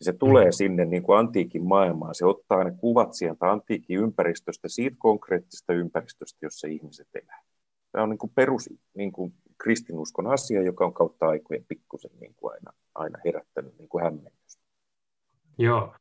Se 0.00 0.12
tulee 0.12 0.44
mm. 0.44 0.52
sinne 0.52 0.84
niin 0.84 1.02
kuin 1.02 1.18
antiikin 1.18 1.64
maailmaan, 1.64 2.14
se 2.14 2.26
ottaa 2.26 2.64
ne 2.64 2.72
kuvat 2.76 3.14
sieltä 3.14 3.50
antiikin 3.50 3.98
ympäristöstä, 3.98 4.68
siitä 4.68 4.96
konkreettisesta 4.98 5.72
ympäristöstä, 5.72 6.38
jossa 6.46 6.66
ihmiset 6.66 7.08
elävät. 7.14 7.53
Tämä 7.94 8.02
on 8.02 8.10
niin 8.10 8.18
kuin 8.18 8.32
perus 8.34 8.70
niin 8.94 9.12
kuin 9.12 9.34
kristinuskon 9.58 10.26
asia, 10.26 10.62
joka 10.62 10.84
on 10.84 10.94
kautta 10.94 11.28
aikojen 11.28 11.64
pikkusen 11.68 12.10
niin 12.20 12.34
kuin 12.34 12.52
aina, 12.52 12.72
aina 12.94 13.18
herättänyt 13.24 13.78
niin 13.78 13.88
kuin 13.88 14.04
hämmennystä. 14.04 14.62
Joo. 15.58 15.94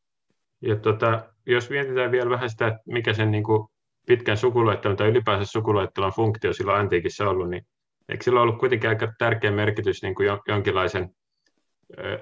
Ja 0.62 0.76
tota, 0.76 1.34
jos 1.46 1.70
mietitään 1.70 2.12
vielä 2.12 2.30
vähän 2.30 2.50
sitä, 2.50 2.68
että 2.68 2.80
mikä 2.86 3.14
sen 3.14 3.32
niin 3.32 3.44
kuin 3.44 3.68
pitkän 4.08 4.38
sukuluettelun 4.38 4.98
tai 4.98 5.08
ylipäänsä 5.08 5.52
sukuluettelun 5.52 6.12
funktio 6.12 6.54
sillä 6.54 6.76
antiikissa 6.76 7.30
ollut, 7.30 7.50
niin 7.50 7.66
eikö 8.10 8.24
sillä 8.24 8.42
ollut 8.42 8.60
kuitenkin 8.60 8.90
aika 8.90 9.14
tärkeä 9.18 9.52
merkitys 9.52 10.04
niin 10.04 10.16
kuin 10.16 10.30
jonkinlaisen, 10.48 11.10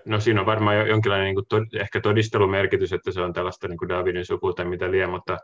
no 0.06 0.20
siinä 0.20 0.40
on 0.40 0.46
varmaan 0.46 0.90
jonkinlainen 0.90 1.26
niin 1.26 1.36
kuin 1.36 1.46
to, 1.50 1.58
ehkä 1.80 2.02
todistelumerkitys, 2.02 2.94
että 2.94 3.12
se 3.12 3.22
on 3.22 3.34
tällaista 3.34 3.68
niin 3.68 3.78
kuin 3.78 3.90
Davidin 3.90 4.26
suku 4.26 4.54
tai 4.54 4.66
mitä 4.66 4.92
liian, 4.92 5.10
mutta 5.10 5.38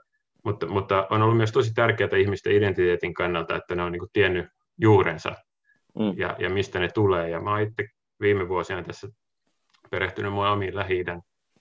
mutta, 0.48 0.68
mutta 0.68 1.08
on 1.10 1.22
ollut 1.22 1.38
myös 1.38 1.52
tosi 1.52 1.74
tärkeää 1.74 2.18
ihmisten 2.18 2.54
identiteetin 2.54 3.14
kannalta, 3.14 3.56
että 3.56 3.76
ne 3.76 3.84
on 3.84 3.92
niin 3.92 4.00
kuin 4.00 4.10
tiennyt 4.14 4.48
juurensa 4.78 5.36
mm. 6.00 6.14
ja, 6.18 6.36
ja 6.40 6.50
mistä 6.50 6.80
ne 6.80 6.88
tulee. 6.94 7.30
Ja 7.30 7.42
mä 7.42 7.50
oon 7.50 7.62
itse 7.62 7.88
viime 8.22 8.48
vuosina 8.48 8.84
tässä 8.84 9.08
perehtynyt 9.92 10.34
mun 10.34 10.48
omiin 10.48 10.76
lähi 10.76 11.06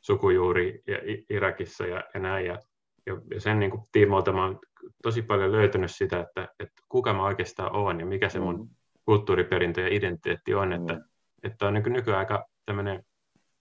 sukujuuri 0.00 0.83
ja 0.87 0.99
Irakissa 1.31 1.87
ja, 1.87 2.05
ja 2.14 2.21
näin. 2.21 2.47
Ja, 2.47 2.59
ja, 3.07 3.40
sen 3.40 3.59
niin 3.59 3.71
kuin 3.71 3.83
tiimoilta 3.93 4.33
mä 4.33 4.45
oon 4.45 4.59
tosi 5.02 5.23
paljon 5.23 5.52
löytänyt 5.52 5.90
sitä, 5.90 6.21
että, 6.21 6.49
että 6.61 6.83
kuka 6.88 7.12
mä 7.12 7.25
oikeastaan 7.25 7.76
oon 7.76 8.00
ja 8.00 8.07
mikä 8.07 8.28
se 8.28 8.40
mun 8.40 8.61
mm. 8.61 8.69
kulttuuriperintö 9.05 9.81
ja 9.81 9.88
identiteetti 9.88 10.55
on. 10.55 10.69
Mm. 10.69 10.75
Että, 10.75 11.00
että 11.43 11.66
on 11.66 11.75
niin 11.75 11.93
nykyään 11.93 12.19
aika 12.19 12.47
tämmöinen 12.66 13.05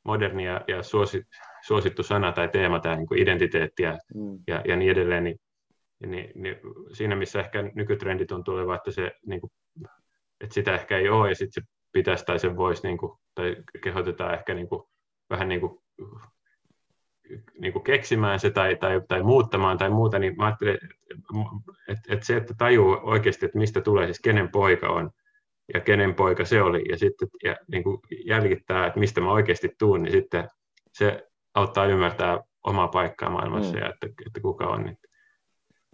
moderni 0.05 0.45
ja, 0.45 0.61
ja 0.67 0.83
suosi, 0.83 1.23
suosittu 1.67 2.03
sana 2.03 2.31
tai 2.31 2.47
teema, 2.47 2.79
tämä 2.79 2.95
niin 2.95 3.07
identiteetti 3.17 3.83
ja, 3.83 3.97
mm. 4.15 4.39
ja, 4.47 4.61
ja 4.67 4.75
niin 4.75 4.91
edelleen, 4.91 5.23
niin, 5.23 5.39
niin, 6.05 6.31
niin 6.35 6.55
siinä 6.93 7.15
missä 7.15 7.39
ehkä 7.39 7.63
nykytrendi 7.75 8.25
tuntuu 8.25 8.55
olevan, 8.55 8.75
että, 8.75 8.91
se, 8.91 9.11
niin 9.25 9.41
kuin, 9.41 9.51
että 10.41 10.53
sitä 10.53 10.75
ehkä 10.75 10.97
ei 10.97 11.09
ole 11.09 11.29
ja 11.29 11.35
sitten 11.35 11.63
se 11.63 11.69
pitäisi 11.91 12.25
tai 12.25 12.39
sen 12.39 12.57
voisi, 12.57 12.87
niin 12.87 12.97
kuin, 12.97 13.11
tai 13.35 13.55
kehotetaan 13.83 14.33
ehkä 14.33 14.53
niin 14.53 14.69
kuin, 14.69 14.83
vähän 15.29 15.49
niin 15.49 15.61
kuin, 15.61 15.79
niin 17.59 17.73
kuin 17.73 17.83
keksimään 17.83 18.39
se 18.39 18.51
tai, 18.51 18.75
tai, 18.75 19.01
tai 19.07 19.23
muuttamaan 19.23 19.77
tai 19.77 19.89
muuta, 19.89 20.19
niin 20.19 20.35
mä 20.37 20.45
ajattelin, 20.45 20.77
että, 21.87 22.03
että 22.09 22.25
se, 22.25 22.37
että 22.37 22.53
tajuu 22.57 22.99
oikeasti, 23.03 23.45
että 23.45 23.57
mistä 23.57 23.81
tulee, 23.81 24.05
siis 24.05 24.19
kenen 24.19 24.49
poika 24.49 24.89
on, 24.89 25.11
ja 25.73 25.79
kenen 25.79 26.15
poika 26.15 26.45
se 26.45 26.61
oli, 26.61 26.83
ja 26.89 26.97
sitten 26.97 27.27
ja, 27.43 27.55
niin 27.71 27.83
kuin 27.83 27.99
jäljittää, 28.25 28.87
että 28.87 28.99
mistä 28.99 29.21
mä 29.21 29.31
oikeasti 29.31 29.69
tuun, 29.79 30.03
niin 30.03 30.11
sitten 30.11 30.49
se 30.91 31.27
auttaa 31.53 31.85
ymmärtää 31.85 32.39
omaa 32.63 32.87
paikkaa 32.87 33.29
maailmassa 33.29 33.73
mm. 33.73 33.79
ja 33.79 33.89
että, 33.89 34.07
että 34.27 34.41
kuka 34.41 34.67
on. 34.67 34.83
Niin 34.83 34.97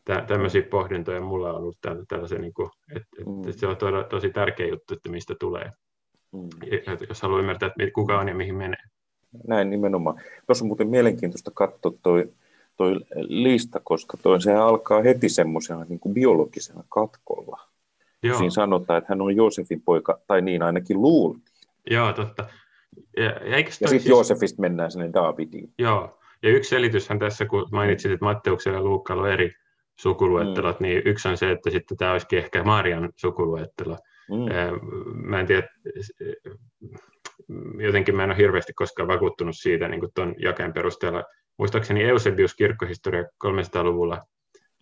tä, 0.06 0.24
tämmöisiä 0.28 0.62
pohdintoja 0.62 1.22
mulla 1.22 1.50
on 1.50 1.56
ollut 1.56 1.78
tällaisia, 2.08 2.40
niin 2.40 2.54
kuin, 2.54 2.70
että, 2.96 3.26
mm. 3.26 3.40
että 3.40 3.60
se 3.60 3.68
on 3.68 3.78
to, 3.78 4.04
tosi 4.04 4.30
tärkeä 4.30 4.68
juttu, 4.68 4.94
että 4.94 5.10
mistä 5.10 5.36
tulee. 5.40 5.72
Mm. 6.32 6.50
Että 6.72 7.06
jos 7.10 7.22
haluaa 7.22 7.40
ymmärtää, 7.40 7.68
että 7.68 7.94
kuka 7.94 8.20
on 8.20 8.28
ja 8.28 8.36
mihin 8.36 8.56
menee. 8.56 8.84
Näin 9.48 9.70
nimenomaan. 9.70 10.22
Tuossa 10.48 10.66
on 10.66 10.68
muuten 10.68 10.90
mielenkiintoista 10.90 11.52
katsoa 11.54 11.92
toi, 12.04 12.34
toi 12.78 12.96
lista, 13.16 13.82
koska 13.84 14.18
toi 14.18 14.42
se 14.42 14.54
alkaa 14.54 15.02
heti 15.02 15.30
semmoisena 15.30 15.86
niin 15.90 16.14
biologisena 16.14 16.84
katkolla. 16.90 17.71
Joo. 18.24 18.38
Siinä 18.38 18.50
sanotaan, 18.50 18.98
että 18.98 19.14
hän 19.14 19.22
on 19.22 19.36
Joosefin 19.36 19.82
poika, 19.82 20.20
tai 20.28 20.42
niin 20.42 20.64
ainakin 20.64 21.02
luultiin. 21.02 21.56
Joo, 21.90 22.14
totta. 22.14 22.46
Ja, 23.18 23.24
ja, 23.24 23.60
ja 23.60 23.72
sitten 23.72 23.90
siis... 23.90 24.06
Joosefista 24.06 24.62
mennään 24.62 24.92
sinne 24.92 25.10
Davidiin. 25.14 25.74
Joo, 25.78 26.20
ja 26.44 26.50
yksi 26.50 26.70
selityshän 26.70 27.20
tässä, 27.20 27.46
kun 27.46 27.68
mainitsit, 27.72 28.12
että 28.12 28.26
Matteuksella 28.26 28.78
ja 28.78 28.84
Luukalla 28.84 29.24
on 29.24 29.32
eri 29.32 29.54
sukuluettelot, 30.00 30.80
mm. 30.80 30.84
niin 30.84 31.02
yksi 31.06 31.28
on 31.28 31.38
se, 31.38 31.52
että 31.52 31.70
sitten 31.70 31.98
tämä 31.98 32.12
olisikin 32.12 32.40
ehkä 32.40 32.64
Marian 32.64 33.10
sukuluettelo. 33.16 33.98
Mm. 34.30 35.26
Mä 35.28 35.40
en 35.40 35.48
tiedä, 35.48 35.68
jotenkin 37.78 38.16
mä 38.16 38.24
en 38.24 38.30
ole 38.30 38.38
hirveästi 38.38 38.74
koskaan 38.74 39.08
vakuuttunut 39.08 39.56
siitä 39.58 39.88
niin 39.88 40.00
kuin 40.00 40.12
tuon 40.16 40.36
jakeen 40.38 40.74
perusteella. 40.74 41.24
Muistaakseni 41.58 42.04
Eusebius 42.04 42.56
kirkkohistoria 42.56 43.24
300-luvulla 43.24 44.22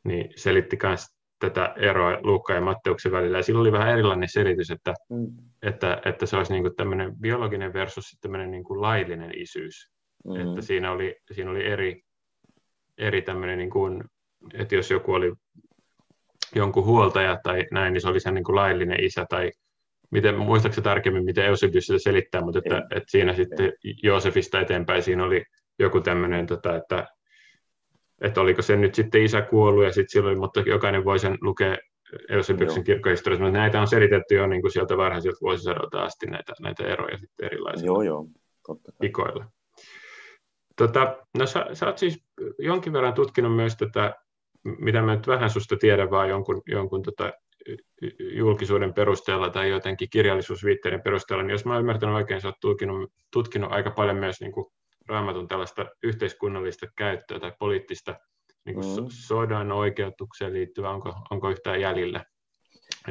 niin 0.04 0.34
selitti 0.36 0.78
myös 0.84 1.06
tätä 1.40 1.74
eroa 1.78 2.18
Luukka 2.22 2.54
ja 2.54 2.62
Matteuksen 2.62 3.12
välillä. 3.12 3.38
Ja 3.38 3.44
sillä 3.44 3.62
oli 3.62 3.72
vähän 3.72 3.90
erilainen 3.90 4.30
selitys, 4.30 4.72
että, 4.72 4.94
mm. 5.10 5.28
että, 5.62 6.02
että 6.06 6.26
se 6.26 6.38
olisi 6.38 6.54
niin 6.54 6.64
kuin 6.64 6.76
tämmöinen 6.76 7.16
biologinen 7.22 7.74
versus 7.74 8.18
tämmöinen 8.22 8.52
niin 8.52 8.64
kuin 8.64 8.82
laillinen 8.82 9.32
isyys. 9.38 9.92
Mm. 10.26 10.36
Että 10.36 10.62
siinä 10.62 10.92
oli, 10.92 11.16
siinä 11.32 11.52
oli 11.52 11.66
eri, 11.66 12.02
eri 12.98 13.22
tämmöinen, 13.22 13.58
niin 13.58 13.70
kuin, 13.70 14.04
että 14.54 14.76
jos 14.76 14.92
joku 14.92 15.14
oli 15.14 15.34
jonkun 16.56 16.86
huoltaja 16.86 17.40
tai 17.44 17.66
näin, 17.72 17.94
niin 17.94 18.02
se 18.02 18.08
oli 18.08 18.20
sen 18.20 18.34
niin 18.34 18.44
kuin 18.44 18.56
laillinen 18.56 19.04
isä 19.04 19.26
tai 19.30 19.52
miten, 20.12 20.38
muistaakseni 20.38 20.84
tarkemmin, 20.84 21.26
miten 21.26 21.46
Eusebius 21.46 21.86
sitä 21.86 22.00
selittää, 22.00 22.42
mutta 22.42 22.60
että, 22.60 22.78
että 22.78 23.12
siinä 23.12 23.34
sitten 23.34 23.74
Joosefista 24.04 24.62
eteenpäin 24.62 25.04
siinä 25.04 25.26
oli 25.26 25.44
joku 25.80 26.02
tämmöinen, 26.02 26.48
tota, 26.48 26.76
että, 26.76 27.08
että 28.22 28.42
oliko 28.42 28.62
se 28.62 28.76
nyt 28.76 28.96
sitten 28.96 29.24
isä 29.24 29.42
kuollut 29.42 29.84
ja 29.84 29.92
sitten 29.92 30.10
silloin, 30.10 30.40
mutta 30.40 30.60
jokainen 30.60 31.06
voi 31.06 31.20
sen 31.20 31.38
lukea 31.42 31.78
Eusebiuksen 32.30 32.84
kirkkohistoriassa, 32.84 33.44
mutta 33.44 33.60
näitä 33.60 33.82
on 33.82 33.88
selitetty 33.88 34.36
jo 34.36 34.48
niin 34.48 34.62
kuin 34.62 34.72
sieltä 34.72 34.98
varhaisilta 34.98 35.38
vuosisadolta 35.42 36.04
asti 36.04 36.26
näitä, 36.26 36.54
näitä 36.60 36.88
eroja 36.88 37.18
sitten 37.18 37.46
erilaisilla 37.46 37.86
joo, 37.86 38.02
joo, 38.02 38.26
totta 38.68 38.92
ikoilla. 39.04 39.46
Tota, 40.76 41.18
no 41.38 41.46
sä, 41.46 41.66
sä 41.74 41.86
oot 41.86 41.98
siis 41.98 42.26
jonkin 42.60 42.94
verran 42.94 43.14
tutkinut 43.14 43.56
myös 43.56 43.78
tätä, 43.78 44.16
mitä 44.64 45.02
mä 45.02 45.16
nyt 45.16 45.28
vähän 45.28 45.50
susta 45.50 45.76
tiedän, 45.78 46.12
vaan 46.12 46.30
jonkun, 46.30 46.62
jonkun 46.66 47.02
tota, 47.02 47.34
julkisuuden 48.20 48.94
perusteella 48.94 49.50
tai 49.50 49.70
jotenkin 49.70 50.10
kirjallisuusviitteiden 50.10 51.02
perusteella, 51.02 51.44
niin 51.44 51.52
jos 51.52 51.66
mä 51.66 51.74
oon 51.74 51.80
ymmärtänyt 51.80 52.16
oikein, 52.16 52.42
sä 52.42 52.48
oot 52.48 52.60
tutkinut, 52.62 53.12
tutkinut 53.34 53.72
aika 53.72 53.92
paljon 53.92 54.18
myös 54.18 54.42
niin 54.42 54.52
kuin 54.52 54.66
raamatun 55.10 55.48
tällaista 55.48 55.86
yhteiskunnallista 56.04 56.88
käyttöä 56.96 57.40
tai 57.40 57.54
poliittista 57.60 58.16
niin 58.66 58.76
kuin 58.76 58.88
mm. 58.88 59.08
sodan 59.10 59.72
oikeutukseen 59.72 60.54
liittyvää, 60.54 60.92
onko, 60.92 61.14
onko 61.30 61.50
yhtään 61.50 61.82
jäljellä? 61.82 62.26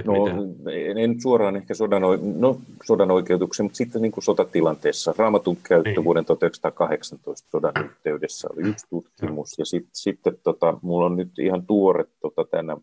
no, 0.04 0.12
miten? 0.12 0.98
en 0.98 1.20
suoraan 1.20 1.56
ehkä 1.56 1.74
sodan, 1.74 2.02
no, 2.36 2.60
sodan 2.84 3.10
oikeutuksen, 3.10 3.64
mutta 3.64 3.76
sitten 3.76 4.02
niin 4.02 4.12
kuin 4.12 4.24
sotatilanteessa. 4.24 5.14
Raamatun 5.18 5.56
käyttö 5.56 5.90
niin. 5.90 6.04
vuoden 6.04 6.24
1918 6.24 7.48
sodan 7.50 7.84
yhteydessä 7.84 8.48
oli 8.52 8.68
yksi 8.68 8.86
tutkimus, 8.90 9.58
ja 9.58 9.66
sit, 9.66 9.88
sitten 9.92 10.38
tota, 10.42 10.78
mulla 10.82 11.06
on 11.06 11.16
nyt 11.16 11.38
ihan 11.38 11.66
tuore 11.66 12.04
tota, 12.20 12.44
tänä, 12.44 12.76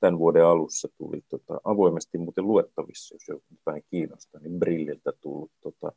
tämän 0.00 0.18
vuoden 0.18 0.46
alussa 0.46 0.88
tuli 0.98 1.20
tota, 1.28 1.60
avoimesti 1.64 2.18
muuten 2.18 2.46
luettavissa, 2.46 3.14
jos 3.14 3.28
joku 3.28 3.44
vähän 3.66 3.82
kiinnostaa, 3.90 4.40
niin 4.40 4.58
Brilliltä 4.58 5.12
tullut 5.20 5.50
tota, 5.62 5.92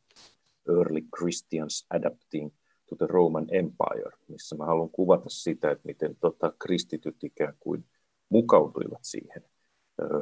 Early 0.70 1.02
Christians 1.18 1.86
Adapting 1.90 2.52
to 2.90 2.96
the 2.96 3.08
Roman 3.10 3.46
Empire, 3.52 4.12
missä 4.28 4.56
mä 4.56 4.66
haluan 4.66 4.90
kuvata 4.90 5.30
sitä, 5.30 5.72
että 5.72 5.86
miten 5.86 6.16
tota, 6.16 6.54
kristityt 6.60 7.24
ikään 7.24 7.54
kuin 7.60 7.86
mukautuivat 8.30 9.00
siihen 9.02 9.44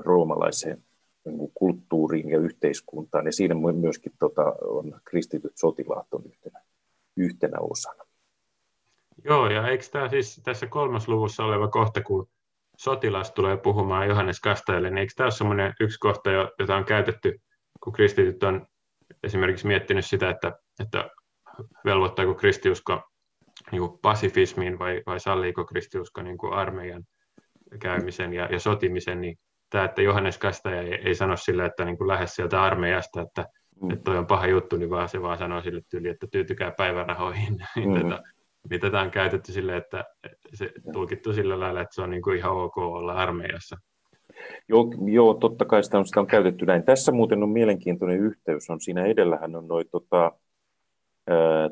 roomalaiseen 0.05 0.83
niin 1.25 1.51
kulttuuriin 1.53 2.29
ja 2.29 2.39
yhteiskuntaan, 2.39 3.25
ja 3.25 3.31
siinä 3.31 3.55
myöskin 3.73 4.11
tota, 4.19 4.55
on 4.61 5.01
kristityt 5.05 5.51
sotilaat 5.55 6.13
on 6.13 6.23
yhtenä, 6.25 6.61
yhtenä 7.17 7.57
osana. 7.59 8.03
Joo, 9.23 9.49
ja 9.49 9.67
eikö 9.67 9.83
tämä 9.91 10.09
siis 10.09 10.41
tässä 10.43 10.67
kolmas 10.67 11.07
luvussa 11.07 11.43
oleva 11.43 11.67
kohta, 11.67 12.03
kun 12.03 12.27
sotilas 12.77 13.31
tulee 13.31 13.57
puhumaan 13.57 14.07
Johannes 14.07 14.39
Kastajalle, 14.39 14.89
niin 14.89 14.97
eikö 14.97 15.13
tämä 15.15 15.25
ole 15.25 15.31
semmoinen 15.31 15.73
yksi 15.79 15.99
kohta, 15.99 16.29
jota 16.59 16.75
on 16.75 16.85
käytetty, 16.85 17.41
kun 17.83 17.93
kristityt 17.93 18.43
on 18.43 18.67
esimerkiksi 19.23 19.67
miettinyt 19.67 20.05
sitä, 20.05 20.29
että, 20.29 20.59
että 20.79 21.09
velvoittaako 21.85 22.35
kristiusko 22.35 23.01
niin 23.71 23.79
kuin 23.79 23.99
pasifismiin 24.01 24.79
vai, 24.79 25.03
vai 25.05 25.19
salliiko 25.19 25.65
kristiusko 25.65 26.21
niin 26.21 26.37
kuin 26.37 26.53
armeijan 26.53 27.03
käymisen 27.79 28.33
ja, 28.33 28.45
ja 28.45 28.59
sotimisen, 28.59 29.21
niin 29.21 29.37
tämä, 29.69 29.83
että 29.83 30.01
Johannes 30.01 30.37
Kastaja 30.37 30.81
ei, 30.81 30.93
ei 30.93 31.15
sano 31.15 31.37
sille, 31.37 31.65
että 31.65 31.85
niin 31.85 31.97
kuin 31.97 32.07
lähde 32.07 32.27
sieltä 32.27 32.63
armeijasta, 32.63 33.21
että, 33.21 33.45
mm. 33.81 33.91
että 33.91 34.03
toi 34.03 34.17
on 34.17 34.27
paha 34.27 34.47
juttu, 34.47 34.77
niin 34.77 34.89
vaan 34.89 35.09
se 35.09 35.21
vaan 35.21 35.37
sanoo 35.37 35.61
sille 35.61 35.81
tyyli, 35.89 36.09
että 36.09 36.27
tyytykää 36.31 36.71
päivärahoihin. 36.71 37.57
Niin 37.75 37.89
mm. 37.89 38.01
tätä, 38.01 38.23
niin 38.69 38.81
tätä 38.81 39.01
on 39.01 39.11
käytetty 39.11 39.51
sille, 39.51 39.77
että 39.77 40.05
se 40.53 40.71
tulkittu 40.93 41.33
sillä 41.33 41.59
lailla, 41.59 41.81
että 41.81 41.95
se 41.95 42.01
on 42.01 42.09
niin 42.09 42.21
kuin 42.21 42.37
ihan 42.37 42.51
ok 42.51 42.77
olla 42.77 43.13
armeijassa. 43.13 43.77
Joo, 44.69 44.93
joo, 45.05 45.33
totta 45.33 45.65
kai 45.65 45.83
sitä 45.83 45.97
on, 45.97 46.07
sitä 46.07 46.19
on 46.19 46.27
käytetty 46.27 46.65
näin. 46.65 46.83
Tässä 46.83 47.11
muuten 47.11 47.43
on 47.43 47.49
mielenkiintoinen 47.49 48.19
yhteys. 48.19 48.69
On 48.69 48.81
siinä 48.81 49.05
edellähän 49.05 49.55
on 49.55 49.67
noin 49.67 49.85
tota, 49.91 50.31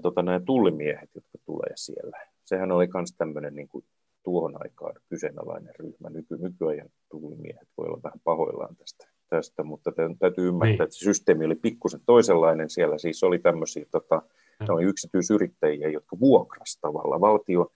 tota, 0.02 0.22
nämä 0.22 0.40
tullimiehet, 0.40 1.10
jotka 1.16 1.38
tulee 1.46 1.72
siellä. 1.76 2.18
Sehän 2.46 2.72
oli 2.72 2.88
myös 2.94 3.14
tämmöinen 3.18 3.56
niin 3.56 3.68
kuin 3.68 3.86
tuohon 4.24 4.54
aikaan 4.60 4.96
kyseenalainen 5.10 5.76
ryhmä. 5.80 6.10
Nyky, 6.10 6.38
nykyajan 6.38 6.90
tullimiehet 7.10 7.68
voi 7.78 7.88
olla 7.88 8.00
vähän 8.04 8.20
pahoillaan 8.24 8.76
tästä, 8.76 9.08
tästä 9.30 9.64
mutta 9.64 9.92
täytyy 10.20 10.48
ymmärtää, 10.48 10.72
niin. 10.72 10.82
että 10.82 10.96
se 10.96 11.04
systeemi 11.04 11.46
oli 11.46 11.56
pikkusen 11.56 12.02
toisenlainen. 12.06 12.70
Siellä 12.70 12.98
siis 12.98 13.24
oli 13.24 13.40
tämmöisiä 13.40 13.86
tota, 13.92 14.22
oli 14.70 14.84
yksityisyrittäjiä, 14.84 15.90
jotka 15.90 16.20
vuokras 16.20 16.78
tavallaan. 16.82 17.22
Valtio, 17.22 17.72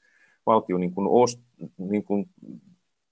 valtio 0.45 0.77
niin 0.77 0.93
kuin 0.93 1.07
ost, 1.07 1.39
niin 1.77 2.03
kuin 2.03 2.29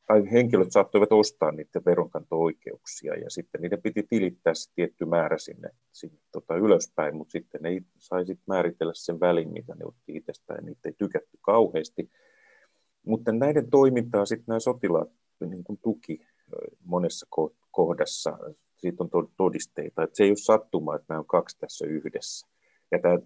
tai 0.08 0.32
henkilöt 0.32 0.72
saattoivat 0.72 1.12
ostaa 1.12 1.52
niiden 1.52 1.86
veronkanto-oikeuksia 1.86 3.16
ja 3.16 3.30
sitten 3.30 3.62
niiden 3.62 3.82
piti 3.82 4.04
tilittää 4.04 4.54
se 4.54 4.72
tietty 4.76 5.06
määrä 5.06 5.38
sinne, 5.38 5.70
sinne 5.92 6.18
tota 6.32 6.56
ylöspäin, 6.56 7.16
mutta 7.16 7.32
sitten 7.32 7.62
ne 7.62 7.70
sai 7.98 8.26
sit 8.26 8.40
määritellä 8.48 8.94
sen 8.96 9.20
välin, 9.20 9.54
mitä 9.54 9.76
ne 9.76 9.86
otti 9.86 10.16
itsestään, 10.16 10.66
niitä 10.66 10.90
ei 10.90 10.94
tykätty 10.98 11.38
kauheasti. 11.42 12.12
Mutta 13.06 13.32
näiden 13.32 13.70
toimintaa 13.70 14.26
sitten 14.26 14.46
nämä 14.48 14.60
sotilaat 14.60 15.10
niin 15.50 15.64
kuin 15.64 15.80
tuki 15.82 16.20
monessa 16.84 17.28
kohdassa, 17.72 18.38
siitä 18.78 19.04
on 19.04 19.30
todisteita, 19.38 20.04
että 20.04 20.18
se 20.18 20.24
ei 20.24 20.30
ole 20.30 20.38
sattumaa, 20.38 20.96
että 20.96 21.06
nämä 21.10 21.20
on 21.20 21.26
kaksi 21.26 21.60
tässä 21.60 21.86
yhdessä. 21.86 22.48
Ja 22.92 23.00
tämä, 23.00 23.20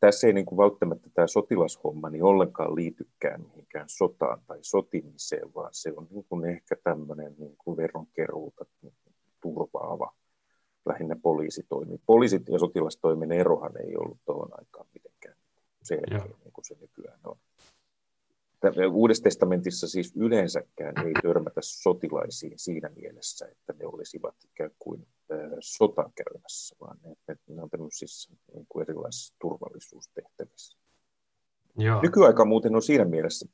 tässä 0.00 0.26
ei 0.26 0.32
niin 0.32 0.46
kuin 0.46 0.56
välttämättä 0.56 1.10
tämä 1.14 1.26
sotilashomma 1.26 2.10
niin 2.10 2.24
ollenkaan 2.24 2.74
liitykään 2.74 3.40
mihinkään 3.40 3.88
sotaan 3.88 4.42
tai 4.46 4.58
sotimiseen, 4.62 5.54
vaan 5.54 5.70
se 5.72 5.92
on 5.96 6.06
niin 6.10 6.24
kuin 6.28 6.44
ehkä 6.44 6.76
tämmöinen 6.84 7.34
niin 7.38 7.56
kuin 7.58 7.76
veronkeruuta 7.76 8.64
turvaava 9.40 10.14
lähinnä 10.86 11.16
poliisitoimi. 11.22 12.00
Poliisit 12.06 12.48
ja 12.48 12.58
sotilastoimen 12.58 13.32
erohan 13.32 13.76
ei 13.76 13.96
ollut 13.96 14.18
tuohon 14.26 14.48
aikaan 14.58 14.86
mitenkään 14.94 15.36
selkeä, 15.82 16.24
niin 16.44 16.52
kuin 16.52 16.64
se 16.64 16.76
nykyään 16.80 17.20
on. 17.24 17.36
Uudessa 18.92 19.22
testamentissa 19.22 19.88
siis 19.88 20.12
yleensäkään 20.16 21.06
ei 21.06 21.12
törmätä 21.22 21.60
sotilaisiin 21.62 22.58
siinä 22.58 22.90
mielessä, 22.96 23.46
että 23.46 23.72
ne 23.78 23.86
olisivat 23.86 24.34
ikään 24.44 24.70
kuin 24.78 25.06
sota 25.60 26.10
käymässä, 26.14 26.76
vaan 26.80 26.98
ne, 27.04 27.36
ne 27.48 27.62
on 27.62 27.70
tämmöisissä 27.70 28.34
niin 28.54 28.66
kuin 28.68 28.82
erilaisissa 28.82 29.34
turvallisuustehtävissä. 29.40 30.78
Joo. 31.76 32.02
Nykyaika 32.02 32.44
muuten 32.44 32.74
on 32.74 32.82
siinä 32.82 33.04
mielessä 33.04 33.46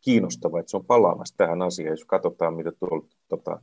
kiinnostava, 0.00 0.60
että 0.60 0.70
se 0.70 0.76
on 0.76 0.86
palaamassa 0.86 1.36
tähän 1.36 1.62
asiaan, 1.62 1.90
jos 1.90 2.04
katsotaan, 2.04 2.54
mitä 2.54 2.72
tuolla 2.72 3.06
tota, 3.28 3.62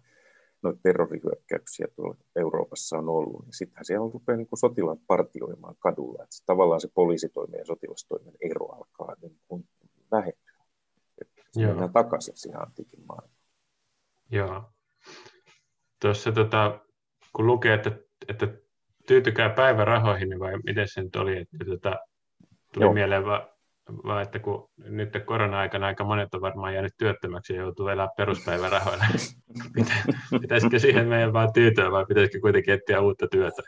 noita 0.61 0.79
terrorihyökkäyksiä 0.83 1.87
tuolla 1.95 2.15
Euroopassa 2.35 2.97
on 2.97 3.09
ollut, 3.09 3.45
niin 3.45 3.53
sittenhän 3.53 3.85
siellä 3.85 4.05
on 4.05 4.13
rupeaa 4.13 4.37
niin 4.37 4.47
sotilaat 4.55 4.99
partioimaan 5.07 5.75
kadulla, 5.79 6.23
että 6.23 6.35
tavallaan 6.45 6.81
se 6.81 6.87
poliisitoimen 6.93 7.59
ja 7.59 7.65
sotilastoimen 7.65 8.33
ero 8.41 8.65
alkaa 8.65 9.15
niin 9.21 9.39
kuin 9.47 9.67
vähentyä. 10.11 10.55
Mennään 11.55 11.93
takaisin 11.93 12.37
siihen 12.37 12.61
antiikin 12.61 13.05
maailmaan. 13.07 13.39
Joo. 14.31 14.63
Tuossa 16.01 16.31
tota, 16.31 16.84
kun 17.35 17.47
lukee, 17.47 17.73
että, 17.73 17.91
että 18.27 18.47
tyytykää 19.07 19.49
päivärahoihin, 19.49 20.29
niin 20.29 20.39
vai 20.39 20.57
miten 20.65 20.87
se 20.87 21.03
nyt 21.03 21.15
oli, 21.15 21.37
että 21.37 21.57
tota, 21.65 21.95
tuli 22.73 22.85
Joo. 22.85 22.93
mieleen 22.93 23.25
vaan, 23.25 23.47
va, 24.05 24.21
että 24.21 24.39
kun 24.39 24.69
nyt 24.77 25.09
korona-aikana 25.25 25.85
aika 25.87 26.03
monet 26.03 26.33
on 26.33 26.41
varmaan 26.41 26.73
jäänyt 26.73 26.93
työttömäksi 26.97 27.53
ja 27.53 27.59
joutuu 27.59 27.87
elää 27.87 28.07
peruspäivärahoilla. 28.17 29.05
Pitäisikö 30.41 30.79
siihen 30.79 31.07
meidän 31.07 31.33
vaan 31.33 31.53
tyytyä 31.53 31.91
vai 31.91 32.05
pitäisikö 32.05 32.39
kuitenkin 32.41 32.73
etsiä 32.73 33.01
uutta 33.01 33.27
työtä? 33.27 33.61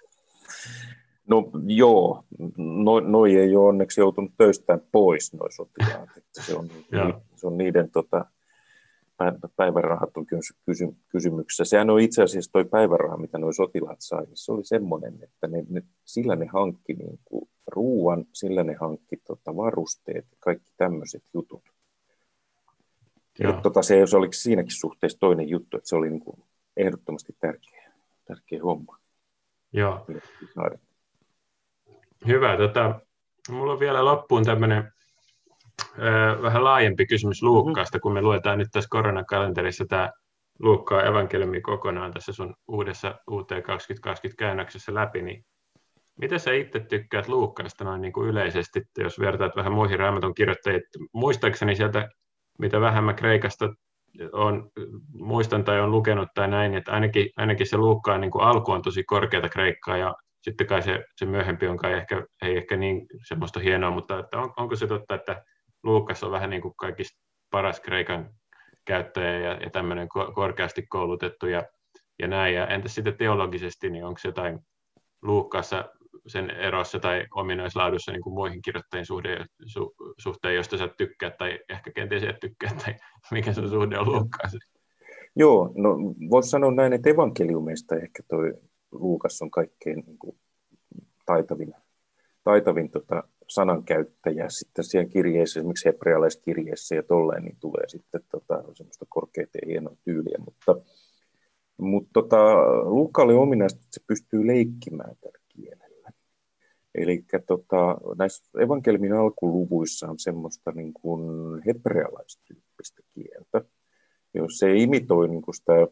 No 1.29 1.51
joo, 1.67 2.23
no, 2.57 2.99
noi 2.99 3.35
ei 3.35 3.55
ole 3.55 3.69
onneksi 3.69 4.01
joutunut 4.01 4.31
töistään 4.37 4.81
pois, 4.91 5.33
noi 5.33 5.51
sotilaat. 5.51 6.09
Että 6.17 6.41
se, 6.41 6.55
on, 6.55 6.69
se 7.35 7.47
on 7.47 7.57
niiden 7.57 7.91
tota, 7.91 8.25
päivärahat 9.55 10.17
on 10.17 10.25
kysy, 10.25 10.53
kysymyksessä. 11.09 11.65
Sehän 11.65 11.89
on 11.89 11.99
itse 11.99 12.23
asiassa 12.23 12.51
tuo 12.51 12.65
päiväraha, 12.65 13.17
mitä 13.17 13.37
nuo 13.37 13.53
sotilaat 13.53 13.97
sai, 13.99 14.25
niin 14.25 14.37
se 14.37 14.51
oli 14.51 14.65
semmoinen, 14.65 15.13
että 15.23 15.47
ne, 15.47 15.65
ne, 15.69 15.83
sillä 16.05 16.35
ne 16.35 16.45
hankki 16.45 16.93
niin 16.93 17.19
kuin 17.25 17.49
ruuan, 17.67 18.25
sillä 18.33 18.63
ne 18.63 18.73
hankki 18.73 19.17
tota, 19.17 19.55
varusteet, 19.55 20.25
kaikki 20.39 20.71
tämmöiset 20.77 21.23
jutut. 21.33 21.63
Ja, 23.39 23.59
tota, 23.63 23.81
se, 23.81 24.05
se 24.05 24.17
oli 24.17 24.27
siinäkin 24.33 24.79
suhteessa 24.79 25.19
toinen 25.19 25.49
juttu, 25.49 25.77
että 25.77 25.89
se 25.89 25.95
oli 25.95 26.09
niin 26.09 26.19
kuin 26.19 26.43
ehdottomasti 26.77 27.35
tärkeä, 27.39 27.91
tärkeä 28.25 28.63
homma. 28.63 28.97
Joo. 29.73 30.05
Hyvä. 32.27 32.57
Tota, 32.57 32.99
mulla 33.49 33.73
on 33.73 33.79
vielä 33.79 34.05
loppuun 34.05 34.45
tämmöinen 34.45 34.91
vähän 36.41 36.63
laajempi 36.63 37.05
kysymys 37.05 37.43
Luukkaasta, 37.43 37.99
kun 37.99 38.13
me 38.13 38.21
luetaan 38.21 38.57
nyt 38.57 38.67
tässä 38.71 38.87
koronakalenterissa 38.89 39.85
tämä 39.85 40.11
Luukkaa 40.59 41.03
evankeliumi 41.03 41.61
kokonaan 41.61 42.13
tässä 42.13 42.33
sun 42.33 42.55
uudessa 42.67 43.15
UT 43.31 43.49
2020 43.65 44.39
käännöksessä 44.39 44.93
läpi, 44.93 45.21
niin 45.21 45.45
mitä 46.19 46.37
sä 46.37 46.53
itse 46.53 46.79
tykkäät 46.79 47.27
Luukkaasta 47.27 47.83
noin 47.83 48.01
niin 48.01 48.13
kuin 48.13 48.29
yleisesti, 48.29 48.81
jos 48.97 49.19
vertaat 49.19 49.55
vähän 49.55 49.73
muihin 49.73 49.99
raamatun 49.99 50.33
kirjoittajia? 50.33 50.79
Muistaakseni 51.13 51.75
sieltä, 51.75 52.09
mitä 52.59 52.81
vähemmän 52.81 53.15
Kreikasta 53.15 53.69
on, 54.31 54.69
muistan 55.13 55.63
tai 55.63 55.79
on 55.79 55.91
lukenut 55.91 56.29
tai 56.33 56.47
näin, 56.47 56.73
että 56.73 56.91
ainakin, 56.91 57.29
ainakin 57.35 57.67
se 57.67 57.77
Luukkaan 57.77 58.21
niin 58.21 58.31
kuin 58.31 58.43
alku 58.43 58.71
on 58.71 58.81
tosi 58.81 59.03
korkeata 59.03 59.49
Kreikkaa 59.49 59.97
ja 59.97 60.15
sitten 60.41 60.67
kai 60.67 60.81
se, 60.81 61.05
se 61.15 61.25
myöhempi 61.25 61.67
on 61.67 61.77
kai 61.77 61.93
ehkä, 61.93 62.25
ei 62.41 62.57
ehkä 62.57 62.77
niin 62.77 63.05
semmoista 63.27 63.59
hienoa, 63.59 63.91
mutta 63.91 64.19
että 64.19 64.37
on, 64.37 64.53
onko 64.57 64.75
se 64.75 64.87
totta, 64.87 65.15
että 65.15 65.43
Luukas 65.87 66.23
on 66.23 66.31
vähän 66.31 66.49
niin 66.49 66.61
kuin 66.61 66.73
kaikista 66.75 67.21
paras 67.51 67.79
Kreikan 67.79 68.29
käyttäjä 68.85 69.39
ja, 69.39 69.53
ja 69.53 69.69
tämmöinen 69.69 70.07
korkeasti 70.35 70.85
koulutettu 70.89 71.47
ja, 71.47 71.63
ja 72.19 72.27
näin. 72.27 72.55
Ja 72.55 72.67
entäs 72.67 72.95
sitten 72.95 73.17
teologisesti, 73.17 73.89
niin 73.89 74.05
onko 74.05 74.19
jotain 74.23 74.59
Luukkaassa 75.21 75.89
sen 76.27 76.49
erossa 76.49 76.99
tai 76.99 77.25
ominaislaadussa 77.35 78.11
niin 78.11 78.21
kuin 78.21 78.33
muihin 78.33 78.61
kirjoittajien 78.61 79.05
suhde, 79.05 79.45
su, 79.65 79.95
suhteen, 80.17 80.55
josta 80.55 80.77
sä 80.77 80.89
tykkäät 80.97 81.37
tai 81.37 81.59
ehkä 81.69 81.91
kenties 81.91 82.23
et 82.23 82.39
tykkää, 82.39 82.71
tai 82.85 82.95
mikä 83.31 83.53
sun 83.53 83.69
suhde 83.69 83.99
on 83.99 84.11
Luukkaaseen? 84.11 84.61
Joo, 85.35 85.71
no 85.75 85.97
voisi 86.29 86.49
sanoa 86.49 86.71
näin, 86.71 86.93
että 86.93 87.09
evankeliumeista 87.09 87.95
ehkä 87.95 88.23
toi 88.27 88.53
Luukas 88.91 89.41
on 89.41 89.51
kaikkein 89.51 90.03
niin 90.05 90.17
kuin, 90.17 90.37
taitavin, 91.25 91.73
taitavin 92.43 92.91
tota, 92.91 93.23
sanankäyttäjä 93.47 94.45
sitten 94.49 94.85
siellä 94.85 95.09
kirjeessä, 95.09 95.59
esimerkiksi 95.59 95.89
hebrealaiskirjeessä 95.89 96.95
ja 96.95 97.03
tolleen, 97.03 97.43
niin 97.43 97.57
tulee 97.59 97.87
sitten 97.87 98.21
tota, 98.31 98.63
semmoista 98.73 99.05
korkeita 99.09 99.57
ja 99.61 99.67
hienoa 99.67 99.95
tyyliä, 100.03 100.37
mutta, 100.45 100.75
mutta 101.77 102.09
tota, 102.13 102.55
Luukka 102.83 103.21
oli 103.21 103.33
ominaista, 103.33 103.79
että 103.79 103.99
se 103.99 104.03
pystyy 104.07 104.47
leikkimään 104.47 105.15
tällä 105.21 105.39
kielellä. 105.47 106.11
Eli 106.95 107.25
tota, 107.47 107.97
näissä 108.17 108.43
evankeliumin 108.59 109.13
alkuluvuissa 109.13 110.07
on 110.07 110.19
semmoista 110.19 110.71
niin 110.71 110.93
kuin 110.93 111.21
hebrealaistyyppistä 111.65 113.01
kieltä, 113.13 113.69
jos 114.33 114.57
se 114.57 114.75
imitoi 114.75 115.27
niin 115.27 115.41
kuin 115.41 115.55
sitä 115.55 115.73
ää, 115.73 115.87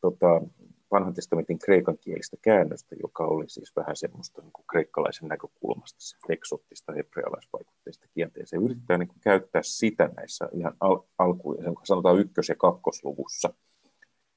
tota, 0.00 0.40
vanhan 0.90 1.14
testamentin 1.14 1.58
kreikan 1.58 1.98
kielistä 1.98 2.36
käännöstä, 2.42 2.96
joka 3.02 3.24
oli 3.24 3.48
siis 3.48 3.76
vähän 3.76 3.96
semmoista 3.96 4.42
niin 4.42 4.52
kuin 4.52 4.64
kreikkalaisen 4.70 5.28
näkökulmasta, 5.28 6.00
se 6.00 6.16
eksottista 6.28 6.92
hebrealaisvaikutteista 6.92 8.06
kieltä. 8.14 8.40
Se 8.44 8.56
yrittää 8.56 8.98
niin 8.98 9.08
kuin 9.08 9.20
käyttää 9.20 9.62
sitä 9.64 10.10
näissä 10.16 10.48
ihan 10.52 10.76
al- 10.80 11.02
alkuun, 11.18 11.56
sanotaan 11.84 12.18
ykkös- 12.18 12.48
ja 12.48 12.56
kakkosluvussa, 12.56 13.54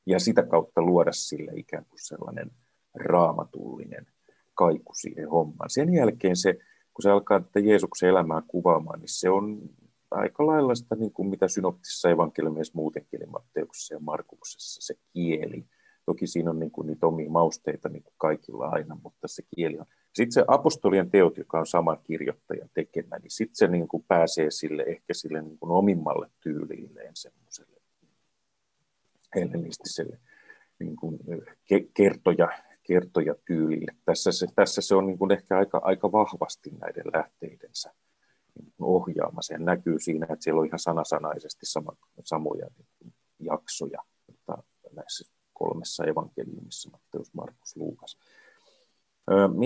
ja 0.06 0.20
sitä 0.20 0.44
kautta 0.44 0.82
luoda 0.82 1.12
sille 1.12 1.52
ikään 1.56 1.86
kuin 1.86 2.00
sellainen 2.02 2.52
raamatullinen 2.96 4.08
kaiku 4.54 4.94
siihen 4.94 5.30
hommaan. 5.30 5.70
Sen 5.70 5.94
jälkeen 5.94 6.36
se, 6.36 6.54
kun 6.94 7.04
se 7.04 7.12
alkaa 7.12 7.40
tätä 7.40 7.60
Jeesuksen 7.60 8.10
elämää 8.10 8.42
kuvaamaan, 8.48 9.00
niin 9.00 9.10
se 9.10 9.30
on 9.30 9.62
aika 10.12 10.48
lailla 10.48 10.76
sitä, 10.76 10.96
niin 10.96 11.14
kuin 11.14 11.30
mitä 11.30 11.48
synoptisessa 11.48 12.10
evankeliumissa 12.10 12.74
muutenkin, 12.76 13.22
eli 13.22 13.30
Matteuksessa 13.30 13.94
ja 13.94 14.00
Markuksessa, 14.00 14.82
se 14.82 14.94
kieli 15.14 15.66
Toki 16.06 16.28
siinä 16.28 16.50
on 16.50 16.60
niin 16.60 16.72
kuin 16.72 16.88
niitä 16.88 17.08
omia 17.08 17.30
mausteita 17.30 17.90
niin 17.90 18.04
kuin 18.04 18.14
kaikilla 18.18 18.68
aina, 18.68 18.98
mutta 19.04 19.28
se 19.28 19.44
kieli 19.56 19.80
on. 19.80 19.86
Sitten 20.14 20.32
se 20.32 20.44
apostolien 20.48 21.12
teot, 21.12 21.38
joka 21.38 21.60
on 21.60 21.68
sama 21.68 21.96
kirjoittaja 21.96 22.68
tekemä, 22.74 23.20
niin 23.20 23.32
sitten 23.32 23.56
se 23.56 23.68
niin 23.68 23.88
kuin 23.88 24.06
pääsee 24.08 24.52
sille 24.52 24.84
ehkä 24.88 25.14
sille 25.14 25.42
niin 25.42 25.60
kuin 25.60 25.72
omimmalle 25.72 26.30
tyylilleen 26.44 27.12
semmoiselle 27.14 27.82
hellenistiselle 29.36 30.20
niin 30.80 30.96
kuin 30.96 31.20
kertoja, 31.94 32.48
kertoja 32.84 33.36
tyylille. 33.46 33.96
Tässä 34.06 34.32
se, 34.32 34.48
tässä 34.56 34.82
se 34.82 34.96
on 34.96 35.06
niin 35.06 35.18
kuin 35.18 35.32
ehkä 35.32 35.58
aika, 35.58 35.82
aika 35.84 36.12
vahvasti 36.12 36.72
näiden 36.82 37.06
lähteidensä 37.14 37.94
niin 38.56 38.74
ohjaama. 38.80 39.42
Se 39.42 39.58
näkyy 39.58 40.00
siinä, 40.00 40.28
että 40.30 40.44
siellä 40.44 40.60
on 40.60 40.68
ihan 40.68 40.80
sanasanaisesti 40.80 41.66
sama, 41.66 41.92
samoja 42.24 42.68
niin 42.78 43.14
jaksoja 43.40 44.00
näissä 44.96 45.33
kolmessa 45.64 46.06
evankeliumissa, 46.06 46.90
Matteus, 46.90 47.34
Markus, 47.34 47.76
Luukas. 47.76 48.18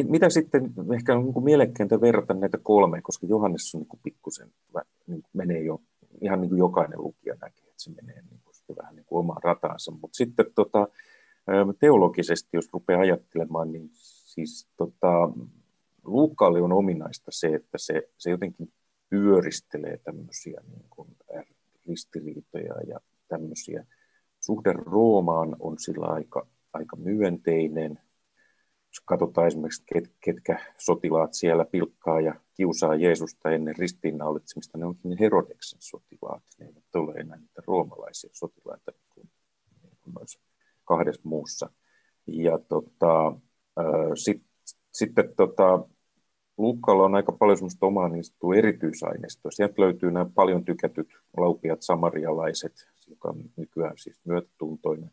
Mitä 0.10 0.30
sitten, 0.30 0.74
ehkä 0.94 1.16
on 1.16 1.26
niin 1.26 1.44
mielekkäintä 1.44 2.02
verrata 2.02 2.34
näitä 2.34 2.58
kolmeen, 2.64 3.04
koska 3.04 3.28
Johannes 3.28 3.76
on 3.76 3.82
niin 3.82 4.00
pikkusen, 4.04 4.54
niin 5.08 5.24
menee 5.34 5.62
jo, 5.62 5.82
ihan 6.22 6.42
niin 6.42 6.50
kuin 6.50 6.60
jokainen 6.60 7.02
lukija 7.02 7.36
näkee, 7.42 7.64
että 7.64 7.84
se 7.84 7.92
menee 8.02 8.22
niin 8.22 8.40
kuin 8.44 8.78
vähän 8.78 8.96
niin 8.96 9.06
kuin 9.06 9.20
omaan 9.20 9.44
rataansa. 9.44 9.92
Mutta 9.92 10.18
sitten 10.18 10.46
tota, 10.56 10.88
teologisesti, 11.80 12.50
jos 12.54 12.70
rupeaa 12.74 13.02
ajattelemaan, 13.02 13.72
niin 13.72 13.90
siis 13.94 14.68
tota, 14.78 15.30
Luukkaalle 16.04 16.62
on 16.62 16.72
ominaista 16.72 17.32
se, 17.32 17.48
että 17.48 17.78
se, 17.78 18.10
se 18.18 18.30
jotenkin 18.30 18.72
pyöristelee 19.10 19.98
tämmöisiä 19.98 20.62
niin 20.68 20.86
kuin 20.90 21.18
ristiriitoja 21.88 22.74
ja 22.88 23.00
tämmöisiä 23.28 23.86
Suhde 24.48 24.74
Roomaan 24.74 25.56
on 25.60 25.80
sillä 25.80 26.06
aika, 26.06 26.48
aika 26.74 26.96
myönteinen. 26.96 28.00
Jos 28.88 29.04
katsotaan 29.06 29.48
esimerkiksi, 29.48 29.84
ket, 29.94 30.12
ketkä 30.20 30.60
sotilaat 30.78 31.34
siellä 31.34 31.66
pilkkaa 31.66 32.22
ja 32.22 32.36
kiusaa 32.54 32.96
Jeesusta 32.96 33.52
ennen 33.52 33.76
ristiinnaulitsemista, 33.78 34.78
ne 34.78 34.86
onkin 34.86 35.18
Herodeksen 35.20 35.80
sotilaat. 35.82 36.44
Ne 36.60 36.66
eivät 36.66 36.96
ole 36.96 37.14
enää 37.14 37.38
niitä 37.38 37.62
roomalaisia 37.68 38.30
sotilaita 38.34 38.92
kuin, 39.10 39.30
kuin 40.02 40.14
noissa 40.14 40.40
kahdessa 40.86 41.22
muussa. 41.24 41.70
Ja 42.28 42.60
tota, 42.60 43.40
sitten 44.16 44.50
sit, 44.92 45.12
tota, 45.36 45.88
Luukkaalla 46.58 47.04
on 47.04 47.16
aika 47.16 47.32
paljon 47.32 47.58
semmoista 47.58 47.86
omaa 47.86 48.10
niin 48.10 48.24
erityisaineistoa. 48.58 49.52
Sieltä 49.52 49.82
löytyy 49.82 50.12
nämä 50.12 50.26
paljon 50.36 50.66
tykätyt 50.66 51.08
laupiat 51.38 51.82
samarialaiset, 51.82 52.74
joka 53.08 53.30
on 53.30 53.44
nykyään 53.58 53.98
siis 53.98 54.20
myötätuntoinen 54.26 55.12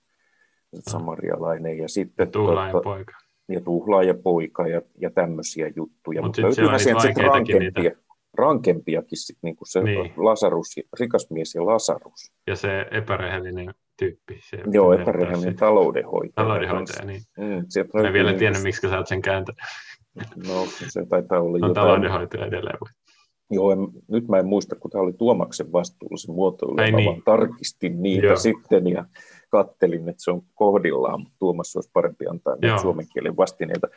samarialainen. 0.80 1.78
Ja 1.78 1.88
sitten 1.88 2.30
tuhlaaja 2.30 2.72
tuota, 2.72 2.84
poika. 2.84 3.12
Ja 3.48 3.60
tuhlaaja 3.60 4.14
poika 4.14 4.68
ja, 4.68 4.82
ja 4.98 5.10
tämmöisiä 5.10 5.72
juttuja. 5.76 6.22
Mut 6.22 6.28
Mutta 6.28 6.42
löytyy 6.42 6.78
sieltä 6.78 7.02
sitten 7.02 7.24
rankempia, 7.24 7.70
niitä. 7.82 8.00
rankempiakin, 8.34 9.18
sit, 9.18 9.38
niin 9.42 9.56
kuin 9.56 9.68
se 9.68 9.82
niin. 9.82 10.12
Lasarus, 10.16 10.66
rikas 11.00 11.30
mies 11.30 11.54
ja 11.54 11.66
Lasarus. 11.66 12.32
Ja 12.46 12.56
se 12.56 12.86
epärehellinen 12.90 13.74
tyyppi. 13.96 14.40
Se 14.50 14.58
Joo, 14.72 14.92
epärehellinen 14.92 15.56
taloudenhoitaja. 15.56 16.32
Taloudenhoitaja, 16.46 17.04
niin. 17.04 17.22
Mm, 17.38 18.06
en 18.06 18.12
vielä 18.12 18.32
tiedä, 18.32 18.58
miksi 18.58 18.88
sä 18.88 18.98
oot 18.98 19.08
sen 19.08 19.22
kääntänyt. 19.22 19.58
No, 20.48 20.66
se 20.88 21.06
taitaa 21.06 21.40
olla 21.40 21.54
on 21.54 21.60
jotain. 21.60 21.74
taloudenhoitaja 21.74 22.46
edelleen. 22.46 22.78
Joo, 23.50 23.72
en, 23.72 23.78
nyt 24.08 24.28
mä 24.28 24.38
en 24.38 24.46
muista, 24.46 24.76
kun 24.76 24.90
tämä 24.90 25.02
oli 25.02 25.12
Tuomaksen 25.12 25.72
vastuullisen 25.72 26.34
muotoilu, 26.34 26.74
mä 26.74 26.82
niin. 26.82 27.06
vaan 27.06 27.22
tarkistin 27.24 28.02
niitä 28.02 28.26
Joo. 28.26 28.36
sitten 28.36 28.88
ja 28.88 29.04
kattelin, 29.48 30.08
että 30.08 30.24
se 30.24 30.30
on 30.30 30.42
kohdillaan, 30.54 31.20
mutta 31.20 31.36
Tuomas 31.38 31.76
olisi 31.76 31.90
parempi 31.92 32.26
antaa 32.26 32.56
suomen 32.80 33.06
kielen 33.12 33.36
vastineita. 33.36 33.88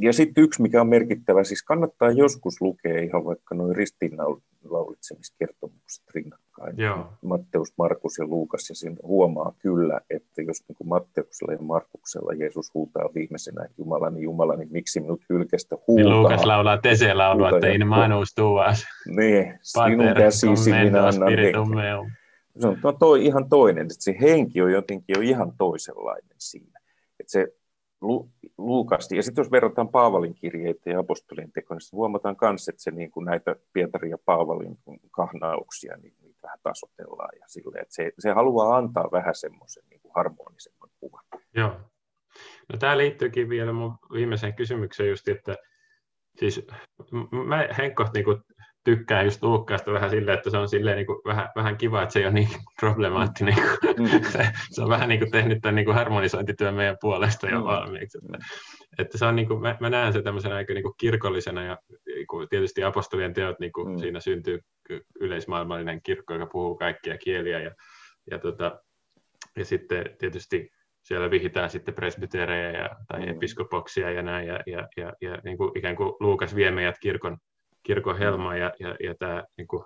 Ja 0.00 0.12
sitten 0.12 0.44
yksi, 0.44 0.62
mikä 0.62 0.80
on 0.80 0.88
merkittävä, 0.88 1.44
siis 1.44 1.62
kannattaa 1.62 2.10
joskus 2.10 2.60
lukea 2.60 3.02
ihan 3.02 3.24
vaikka 3.24 3.54
noin 3.54 3.76
ristiinnaulitsemiskertomukset 3.76 6.04
rinnakkain. 6.14 6.41
Joo. 6.76 7.06
Matteus, 7.22 7.72
Markus 7.78 8.18
ja 8.18 8.26
Luukas, 8.26 8.68
ja 8.68 8.74
siinä 8.74 8.96
huomaa 9.02 9.52
kyllä, 9.58 10.00
että 10.10 10.42
jos 10.42 10.64
niin 10.68 10.76
kuin 10.76 10.88
Matteuksella 10.88 11.52
ja 11.52 11.58
Markuksella 11.62 12.32
Jeesus 12.32 12.74
huutaa 12.74 13.08
viimeisenä 13.14 13.66
Jumalani, 13.78 14.22
Jumalani, 14.22 14.66
miksi 14.70 15.00
minut 15.00 15.20
hylkestä 15.28 15.76
huutaa. 15.86 16.04
Niin 16.04 16.20
Luukas 16.20 16.44
laulaa 16.44 16.78
Tese-laulua, 16.78 17.50
että 17.50 17.68
in 17.68 17.86
manus 17.86 18.34
tuas. 18.34 18.84
Niin, 19.16 19.58
sinun 19.62 20.14
käsisi 20.16 20.70
minä 20.70 21.06
annan 21.06 21.32
Se 22.58 22.68
on 22.68 22.98
toi 22.98 23.24
ihan 23.24 23.48
toinen, 23.48 23.82
että 23.82 23.94
se 23.98 24.16
henki 24.20 24.62
on 24.62 24.72
jotenkin 24.72 25.14
jo 25.16 25.20
ihan 25.20 25.52
toisenlainen 25.58 26.36
siinä. 26.38 26.80
Että 27.20 27.32
se 27.32 27.48
Lu, 28.02 28.30
Luukasti. 28.58 29.16
Ja 29.16 29.22
sitten 29.22 29.42
jos 29.42 29.50
verrataan 29.50 29.88
Paavalin 29.88 30.34
kirjeitä 30.34 30.90
ja 30.90 30.98
apostolien 30.98 31.52
tekoja, 31.52 31.78
niin 31.78 31.98
huomataan 31.98 32.36
myös, 32.40 32.68
että 32.68 32.82
se 32.82 32.90
niin 32.90 33.10
kuin 33.10 33.26
näitä 33.26 33.56
Pietarin 33.72 34.10
ja 34.10 34.18
Paavalin 34.24 34.78
kahnauksia, 35.10 35.96
niin 35.96 36.14
vähän 36.42 36.58
tasotellaan. 36.62 37.38
Ja 37.40 37.44
sille, 37.48 37.78
että 37.78 37.94
se, 37.94 38.10
se 38.18 38.30
haluaa 38.30 38.76
antaa 38.76 39.08
vähän 39.12 39.34
semmoisen 39.34 39.82
niin 39.90 40.00
kuin 40.00 40.12
harmonisemman 40.14 40.90
kuvan. 41.00 41.24
Joo. 41.56 41.80
No 42.72 42.78
tämä 42.78 42.98
liittyykin 42.98 43.48
vielä 43.48 43.72
mun 43.72 43.94
viimeiseen 44.12 44.54
kysymykseen 44.54 45.08
just, 45.08 45.28
että 45.28 45.56
siis 46.38 46.66
mä 47.46 47.68
Henkko 47.78 48.06
niin 48.14 48.24
kuin 48.24 48.42
tykkään 48.84 49.24
just 49.24 49.42
Luukkaasta 49.42 49.92
vähän 49.92 50.10
silleen, 50.10 50.38
että 50.38 50.50
se 50.50 50.56
on 50.56 50.68
silleen 50.68 50.96
niin 50.96 51.06
kuin 51.06 51.18
vähän, 51.24 51.48
vähän 51.56 51.76
kiva, 51.76 52.02
että 52.02 52.12
se 52.12 52.18
ei 52.18 52.24
ole 52.24 52.34
niin 52.34 52.48
problemaattinen. 52.80 53.54
Mm. 53.98 54.06
se, 54.32 54.48
se, 54.70 54.82
on 54.82 54.88
vähän 54.88 55.08
niin 55.08 55.18
kuin 55.18 55.30
tehnyt 55.30 55.58
tämän 55.62 55.74
niin 55.74 55.84
kuin 55.84 55.94
harmonisointityön 55.94 56.74
meidän 56.74 56.96
puolesta 57.00 57.48
jo 57.48 57.58
mm. 57.58 57.64
valmiiksi. 57.64 58.18
Että, 58.18 58.38
että 58.98 59.18
se 59.18 59.24
on 59.24 59.36
niin 59.36 59.48
kuin, 59.48 59.60
mä, 59.60 59.76
mä 59.80 59.90
näen 59.90 60.12
se 60.12 60.22
tämmöisenä 60.22 60.54
aika 60.54 60.74
niin 60.74 60.82
kuin 60.82 60.94
kirkollisena 61.00 61.64
ja 61.64 61.78
niin 62.22 62.26
kuin 62.26 62.48
tietysti 62.48 62.84
apostolien 62.84 63.34
teot, 63.34 63.60
niin 63.60 63.72
kuin 63.72 63.88
mm. 63.88 63.98
siinä 63.98 64.20
syntyy 64.20 64.60
yleismaailmallinen 65.20 66.02
kirkko, 66.02 66.34
joka 66.34 66.46
puhuu 66.46 66.76
kaikkia 66.76 67.18
kieliä 67.18 67.60
ja, 67.60 67.70
ja, 68.30 68.38
tota, 68.38 68.80
ja 69.56 69.64
sitten 69.64 70.16
tietysti 70.18 70.70
siellä 71.02 71.30
vihitään 71.30 71.70
sitten 71.70 71.94
presbyterejä 71.94 72.70
ja, 72.70 72.90
tai 73.08 73.20
mm. 73.20 73.28
episkopoksia 73.28 74.10
ja 74.10 74.22
näin, 74.22 74.48
ja, 74.48 74.60
ja, 74.66 74.88
ja, 74.96 75.12
ja 75.20 75.38
niin 75.44 75.56
kuin 75.58 75.78
ikään 75.78 75.96
kuin 75.96 76.12
Luukas 76.20 76.56
vie 76.56 76.70
meidät 76.70 76.96
kirkon 77.00 77.36
kirkon 77.82 78.18
helma 78.18 78.56
ja, 78.56 78.72
ja, 78.78 78.96
ja 79.02 79.14
tämä 79.18 79.44
niin 79.56 79.68
kuin 79.68 79.84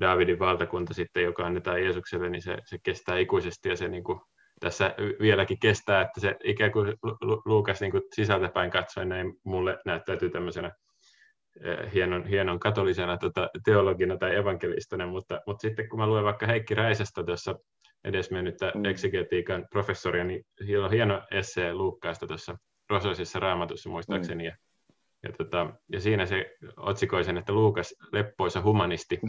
Davidin 0.00 0.38
valtakunta 0.38 0.94
sitten, 0.94 1.22
joka 1.22 1.46
annetaan 1.46 1.82
Jeesukselle, 1.82 2.30
niin 2.30 2.42
se, 2.42 2.58
se 2.64 2.78
kestää 2.82 3.18
ikuisesti 3.18 3.68
ja 3.68 3.76
se 3.76 3.88
niin 3.88 4.04
kuin, 4.04 4.20
tässä 4.60 4.94
vieläkin 5.20 5.58
kestää, 5.60 6.00
että 6.00 6.20
se 6.20 6.36
ikään 6.44 6.72
kuin 6.72 6.94
Luukas 7.44 7.80
niin 7.80 7.90
kuin 7.90 8.02
sisältäpäin 8.14 8.70
katsoen 8.70 9.08
näin 9.08 9.34
mulle 9.44 9.78
näyttäytyy 9.86 10.30
tämmöisenä 10.30 10.72
hienon, 11.94 12.26
hienon 12.26 12.60
katolisena 12.60 13.16
tota, 13.16 13.48
teologina 13.64 14.16
tai 14.16 14.36
evankelistana, 14.36 15.06
mutta, 15.06 15.40
mutta 15.46 15.60
sitten 15.60 15.88
kun 15.88 15.98
mä 15.98 16.06
luen 16.06 16.24
vaikka 16.24 16.46
Heikki 16.46 16.74
Räisestä 16.74 17.24
tuossa 17.24 17.54
edesmennyttä 18.04 18.72
mm. 18.74 18.84
eksegetiikan 18.84 19.66
professoria, 19.70 20.24
niin 20.24 20.44
siellä 20.66 20.84
on 20.84 20.92
hieno 20.92 21.22
essee 21.30 21.74
Luukkaasta 21.74 22.26
tuossa 22.26 22.58
Rosoisessa 22.90 23.40
raamatussa 23.40 23.90
muistaakseni, 23.90 24.42
mm. 24.42 24.46
ja 24.46 24.56
ja, 25.22 25.32
tota, 25.32 25.70
ja 25.92 26.00
siinä 26.00 26.26
se 26.26 26.56
otsikoi 26.76 27.24
sen, 27.24 27.36
että 27.36 27.52
Luukas 27.52 27.94
leppoisa 28.12 28.62
humanisti. 28.62 29.20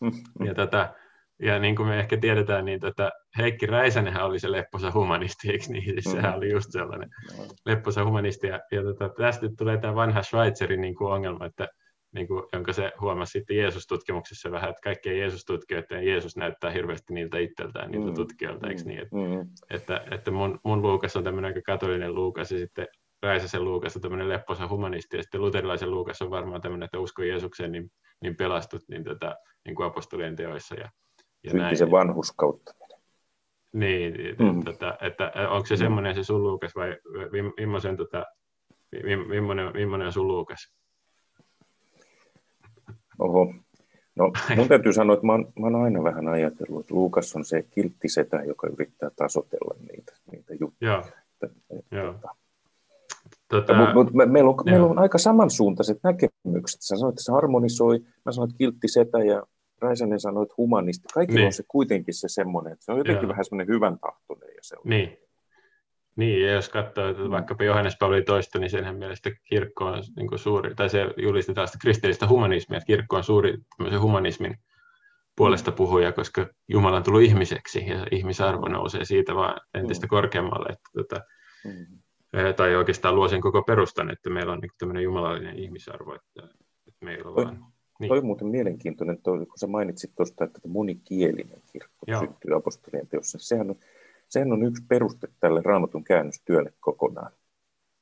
Ja, 0.46 0.54
tota, 0.54 0.94
ja 1.42 1.58
niin 1.58 1.76
kuin 1.76 1.88
me 1.88 1.98
ehkä 1.98 2.16
tiedetään, 2.16 2.64
niin 2.64 2.80
tota, 2.80 3.10
Heikki 3.38 3.66
Räisänenhän 3.66 4.26
oli 4.26 4.38
se 4.38 4.52
lepposa 4.52 4.90
humanisti, 4.92 5.50
eikö 5.50 5.64
niin? 5.68 5.84
Siis 5.84 6.04
sehän 6.04 6.34
oli 6.34 6.50
just 6.50 6.72
sellainen 6.72 7.08
lepposa 7.66 8.04
humanisti. 8.04 8.46
Ja, 8.46 8.60
ja 8.72 8.82
tota, 8.82 9.08
tästä 9.08 9.46
tulee 9.58 9.78
tämä 9.78 9.94
vanha 9.94 10.22
Schweizerin 10.22 10.80
niin 10.80 10.94
kuin 10.94 11.12
ongelma, 11.12 11.46
että 11.46 11.68
niin 12.14 12.26
kuin, 12.26 12.42
jonka 12.52 12.72
se 12.72 12.92
huomasi 13.00 13.30
sitten 13.30 13.56
Jeesus-tutkimuksessa 13.56 14.50
vähän, 14.50 14.70
että 14.70 14.80
kaikkien 14.84 15.18
Jeesus-tutkijoiden 15.18 16.06
Jeesus 16.06 16.36
näyttää 16.36 16.70
hirveästi 16.70 17.14
niiltä 17.14 17.38
itseltään, 17.38 17.90
niiltä 17.90 18.08
mm. 18.08 18.14
tutkijoilta, 18.14 18.68
eikö 18.68 18.82
niin? 18.84 18.98
Että, 18.98 19.16
mm. 19.16 19.48
että, 19.70 20.04
että 20.10 20.30
mun, 20.30 20.58
mun 20.64 20.82
Luukas 20.82 21.16
on 21.16 21.24
tämmöinen 21.24 21.48
aika 21.48 21.60
katolinen 21.66 22.14
Luukas, 22.14 22.52
ja 22.52 22.58
sitten 22.58 22.86
Räisäsen 23.22 23.64
Luukas 23.64 23.96
on 23.96 24.02
tämmöinen 24.02 24.28
lepposa 24.28 24.68
humanisti, 24.68 25.16
ja 25.16 25.22
sitten 25.22 25.40
luterilaisen 25.40 25.90
Luukas 25.90 26.22
on 26.22 26.30
varmaan 26.30 26.60
tämmöinen, 26.60 26.84
että 26.84 26.98
usko 26.98 27.22
Jeesukseen, 27.22 27.72
niin, 27.72 27.90
niin 28.22 28.36
pelastut 28.36 28.82
niin, 28.88 29.04
tätä, 29.04 29.18
tota, 29.18 29.36
niin 29.64 29.74
kuin 29.74 29.86
apostolien 29.86 30.36
teoissa. 30.36 30.74
Ja, 30.74 30.88
ja 31.44 31.52
näin. 31.52 31.76
se 31.76 31.90
vanhuskautta. 31.90 32.74
Niin, 33.72 34.14
mm. 34.38 34.64
tota, 34.64 34.98
että 35.00 35.32
onko 35.50 35.66
se 35.66 35.74
mm. 35.74 35.78
semmoinen 35.78 36.14
se 36.14 36.24
sun 36.24 36.42
Luukas 36.42 36.74
vai 36.74 36.96
millaisen, 37.56 37.96
tota, 37.96 38.26
millainen, 39.28 39.72
millainen 39.74 40.06
on 40.06 40.12
sun 40.12 40.28
Luukas? 40.28 40.72
Oho, 43.18 43.54
no 44.16 44.32
mun 44.56 44.68
täytyy 44.72 44.92
sanoa, 44.92 45.14
että 45.14 45.26
mä 45.26 45.32
oon, 45.32 45.52
mä 45.58 45.66
oon 45.66 45.84
aina 45.84 46.04
vähän 46.04 46.28
ajatellut, 46.28 46.80
että 46.80 46.94
Luukas 46.94 47.36
on 47.36 47.44
se 47.44 47.62
kiltti 47.62 48.08
setä, 48.08 48.36
joka 48.36 48.66
yrittää 48.66 49.10
tasotella 49.16 49.74
niitä, 49.90 50.12
niitä 50.32 50.54
juttuja. 50.60 50.90
Joo. 50.90 50.98
Että, 50.98 51.56
että, 51.70 51.96
Joo. 51.96 52.12
Tota, 52.12 52.34
Tota, 53.48 53.74
mutta 53.74 53.94
mut 53.94 54.12
me, 54.12 54.26
meillä, 54.26 54.50
on, 54.50 54.56
meillä 54.64 54.86
on 54.86 54.98
aika 54.98 55.18
samansuuntaiset 55.18 55.98
näkemykset. 56.02 56.82
Sä 56.82 56.96
sanoit, 56.96 57.12
että 57.12 57.22
se 57.22 57.32
harmonisoi, 57.32 58.00
mä 58.24 58.32
sanoin, 58.32 58.50
että 58.50 58.58
kiltti 58.58 58.88
setä 58.88 59.18
ja 59.18 59.42
Räisänen 59.82 60.20
sanoi, 60.20 60.42
että 60.42 60.54
humanisti. 60.56 61.08
Kaikki 61.14 61.34
niin. 61.34 61.46
on 61.46 61.52
se 61.52 61.62
kuitenkin 61.68 62.14
se 62.14 62.28
semmoinen, 62.28 62.72
että 62.72 62.84
se 62.84 62.92
on 62.92 62.98
jotenkin 62.98 63.22
Joo. 63.22 63.28
vähän 63.28 63.44
semmoinen 63.44 63.74
hyvän 63.74 63.98
tahtoinen. 63.98 64.48
Ja 64.48 64.60
se 64.62 64.76
on. 64.76 64.82
Niin. 64.84 65.18
Niin, 66.16 66.42
ja 66.42 66.52
jos 66.52 66.68
katsoo 66.68 67.08
että 67.08 67.22
mm. 67.22 67.30
vaikkapa 67.30 67.64
Johannes 67.64 67.96
Pauli 68.00 68.22
toista, 68.22 68.58
niin 68.58 68.70
senhän 68.70 68.96
mielestä 68.96 69.30
kirkko 69.44 69.84
on 69.84 70.02
niin 70.16 70.28
kuin 70.28 70.38
suuri, 70.38 70.74
tai 70.74 70.90
se 70.90 71.06
julistetaan 71.16 71.68
sitä 71.68 71.78
kristillistä 71.80 72.28
humanismia, 72.28 72.76
että 72.76 72.86
kirkko 72.86 73.16
on 73.16 73.24
suuri 73.24 73.58
humanismin 74.00 74.54
puolesta 75.36 75.72
puhuja, 75.72 76.12
koska 76.12 76.46
Jumala 76.68 76.96
on 76.96 77.02
tullut 77.02 77.22
ihmiseksi 77.22 77.86
ja 77.86 78.06
ihmisarvo 78.10 78.68
nousee 78.68 79.04
siitä 79.04 79.34
vaan 79.34 79.60
entistä 79.74 80.06
mm. 80.06 80.08
korkeammalle. 80.08 80.68
Että, 80.68 80.90
tota, 80.96 81.20
mm 81.64 81.98
tai 82.56 82.74
oikeastaan 82.74 83.14
luo 83.14 83.28
sen 83.28 83.40
koko 83.40 83.62
perustan, 83.62 84.10
että 84.10 84.30
meillä 84.30 84.52
on 84.52 84.58
niin 84.60 84.70
tämmöinen 84.78 85.02
jumalallinen 85.02 85.58
ihmisarvo, 85.58 86.14
että, 86.14 86.54
että 86.88 87.04
meillä 87.04 87.28
on 87.28 87.34
vaan... 87.34 87.64
Niin. 87.98 88.08
Toi 88.08 88.18
on 88.18 88.26
muuten 88.26 88.48
mielenkiintoinen, 88.48 89.22
toi, 89.22 89.38
kun 89.38 89.58
sä 89.58 89.66
mainitsit 89.66 90.14
tuosta, 90.16 90.44
että 90.44 90.68
monikielinen 90.68 91.62
kirkko 91.72 92.04
Joo. 92.06 92.20
syntyy 92.20 92.56
apostolien 92.56 93.08
teossa. 93.08 93.38
Sehän 93.40 93.70
on, 93.70 93.76
sehän 94.28 94.52
on 94.52 94.64
yksi 94.64 94.84
peruste 94.88 95.28
tälle 95.40 95.62
raamatun 95.64 96.04
käännöstyölle 96.04 96.72
kokonaan. 96.80 97.32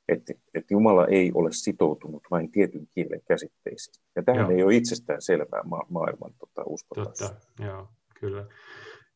Että, 0.07 0.33
että 0.53 0.73
Jumala 0.73 1.07
ei 1.07 1.31
ole 1.33 1.49
sitoutunut 1.51 2.23
vain 2.31 2.51
tietyn 2.51 2.87
kielen 2.91 3.21
käsitteisiin. 3.27 4.03
Ja 4.15 4.23
tähän 4.23 4.41
Joo. 4.41 4.51
ei 4.51 4.63
ole 4.63 4.75
itsestään 4.75 5.21
selvää 5.21 5.63
ma- 5.63 5.85
maailman 5.89 6.33
tota, 6.39 6.63
uskotaessa. 6.65 7.29
Totta, 7.29 7.63
Joo, 7.63 7.87
kyllä. 8.19 8.45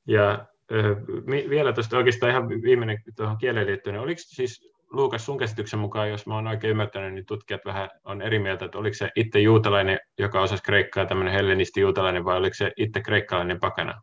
Ja 0.08 0.32
äh, 0.72 1.50
vielä 1.50 1.74
tuosta 1.74 1.98
oikeastaan 1.98 2.32
ihan 2.32 2.50
viimeinen 2.50 2.98
tuohon 3.16 3.38
kieleen 3.38 3.68
liittyen, 3.68 3.94
niin 3.94 4.04
oliko 4.04 4.22
siis 4.26 4.74
Luukas, 4.92 5.26
sun 5.26 5.38
käsityksen 5.38 5.80
mukaan, 5.80 6.10
jos 6.10 6.28
mä 6.28 6.36
oon 6.36 6.48
oikein 6.48 6.72
ymmärtänyt, 6.72 7.14
niin 7.14 7.26
tutkijat 7.26 7.66
vähän 7.66 7.90
on 8.04 8.22
eri 8.22 8.40
mieltä, 8.40 8.66
että 8.66 8.78
oliko 8.78 8.94
se 8.94 9.10
itse 9.16 9.40
juutalainen, 9.40 10.00
joka 10.18 10.42
osasi 10.42 10.64
kreikkaa, 10.64 11.06
tämmöinen 11.06 11.34
hellenisti 11.34 11.82
juutalainen, 11.82 12.26
vai 12.26 12.38
oliko 12.38 12.54
se 12.54 12.72
itse 12.78 13.02
kreikkalainen 13.02 13.60
pakana? 13.60 14.02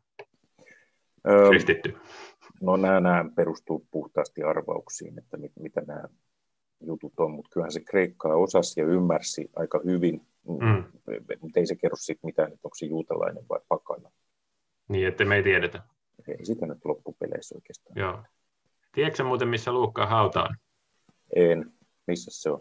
Öö, 1.28 1.48
Kristitty. 1.48 1.96
No 2.60 2.76
nämä, 2.76 3.00
nämä 3.00 3.24
perustuu 3.36 3.86
puhtaasti 3.90 4.42
arvauksiin, 4.42 5.18
että 5.18 5.36
mit, 5.36 5.52
mitä 5.60 5.80
nämä 5.86 6.04
jutut 6.80 7.12
on, 7.16 7.30
mutta 7.30 7.50
kyllähän 7.52 7.72
se 7.72 7.80
kreikkaa 7.80 8.36
osasi 8.36 8.80
ja 8.80 8.86
ymmärsi 8.86 9.50
aika 9.56 9.80
hyvin, 9.84 10.26
mm. 10.48 10.84
mutta 11.40 11.60
ei 11.60 11.66
se 11.66 11.76
kerro 11.76 11.96
siitä 11.96 12.20
mitään, 12.24 12.48
että 12.48 12.60
onko 12.64 12.74
se 12.74 12.86
juutalainen 12.86 13.44
vai 13.48 13.60
pakana. 13.68 14.10
Niin, 14.88 15.08
että 15.08 15.24
me 15.24 15.36
ei 15.36 15.42
tiedetä. 15.42 15.82
Ei 16.28 16.44
sitä 16.44 16.66
nyt 16.66 16.84
loppupeleissä 16.84 17.54
oikeastaan. 17.54 17.98
Joo. 17.98 18.22
Tiedätkö 18.92 19.24
muuten, 19.24 19.48
missä 19.48 19.72
Luukkaa 19.72 20.06
hautaan? 20.06 20.56
En. 21.36 21.72
Missä 22.06 22.30
se 22.34 22.50
on? 22.50 22.60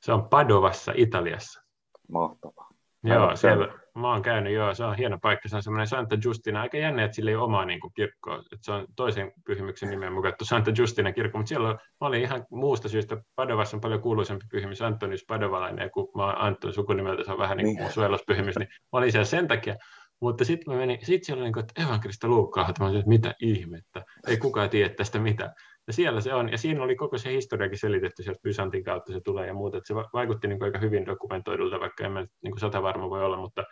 Se 0.00 0.12
on 0.12 0.28
Padovassa, 0.28 0.92
Italiassa. 0.96 1.62
Mahtavaa. 2.08 2.68
Joo, 3.04 3.36
siellä, 3.36 3.68
mä 3.94 4.12
oon 4.12 4.22
käynyt, 4.22 4.52
joo, 4.52 4.74
se 4.74 4.84
on 4.84 4.96
hieno 4.96 5.18
paikka, 5.22 5.48
se 5.48 5.56
on 5.56 5.62
semmoinen 5.62 5.86
Santa 5.86 6.16
Justina, 6.24 6.60
aika 6.60 6.76
jännä, 6.76 7.04
että 7.04 7.14
sillä 7.14 7.30
ei 7.30 7.36
ole 7.36 7.44
omaa 7.44 7.64
niin 7.64 7.80
kuin, 7.80 7.92
kirkkoa, 7.94 8.36
että 8.36 8.56
se 8.60 8.72
on 8.72 8.86
toisen 8.96 9.32
pyhimyksen 9.46 9.90
nimen 9.90 10.12
mukaan 10.12 10.34
Santa 10.42 10.72
Justina 10.78 11.12
kirkko, 11.12 11.38
mutta 11.38 11.48
siellä 11.48 11.68
on, 11.68 11.78
mä 12.00 12.06
olin 12.06 12.22
ihan 12.22 12.46
muusta 12.50 12.88
syystä, 12.88 13.16
Padovassa 13.36 13.76
on 13.76 13.80
paljon 13.80 14.00
kuuluisempi 14.00 14.44
pyhimys, 14.50 14.82
Antonius 14.82 15.24
Padovalainen, 15.28 15.90
kun 15.90 16.08
mä 16.14 16.24
oon 16.24 16.38
Anton 16.38 16.72
sukunimeltä, 16.72 17.24
se 17.24 17.32
on 17.32 17.38
vähän 17.38 17.56
niin 17.56 17.66
kuin 17.66 17.84
niin. 17.84 17.92
suojeluspyhimys, 17.92 18.58
niin 18.58 18.68
mä 18.68 18.98
olin 18.98 19.12
siellä 19.12 19.24
sen 19.24 19.48
takia, 19.48 19.76
mutta 20.20 20.44
sitten 20.44 20.74
mä 20.74 20.80
menin, 20.80 20.98
sit 21.02 21.24
siellä 21.24 21.40
oli 21.40 21.46
niin 21.46 21.52
kuin, 21.52 21.64
että 21.64 21.82
evankelista 21.82 22.28
Luukkaa, 22.28 22.68
että 22.68 22.82
mä 22.82 22.88
olin, 22.88 22.98
että 22.98 23.08
mitä 23.08 23.34
ihmettä, 23.40 24.02
ei 24.26 24.36
kukaan 24.36 24.70
tiedä 24.70 24.94
tästä 24.94 25.18
mitään. 25.18 25.50
Ja 25.86 25.92
siellä 25.92 26.20
se 26.20 26.34
on, 26.34 26.48
ja 26.48 26.58
siinä 26.58 26.82
oli 26.82 26.96
koko 26.96 27.18
se 27.18 27.32
historiakin 27.32 27.78
selitetty 27.78 28.22
sieltä 28.22 28.40
Byzantin 28.42 28.84
kautta 28.84 29.12
se 29.12 29.20
tulee 29.20 29.46
ja 29.46 29.54
muuta, 29.54 29.76
että 29.76 29.88
se 29.88 29.94
vaikutti 29.94 30.48
niin 30.48 30.58
kuin 30.58 30.66
aika 30.66 30.78
hyvin 30.78 31.06
dokumentoidulta, 31.06 31.80
vaikka 31.80 32.04
en 32.04 32.12
mä 32.12 32.20
niin 32.20 32.52
kuin 32.52 32.60
sata 32.60 32.82
varma 32.82 33.10
voi 33.10 33.24
olla, 33.24 33.36
mutta, 33.36 33.64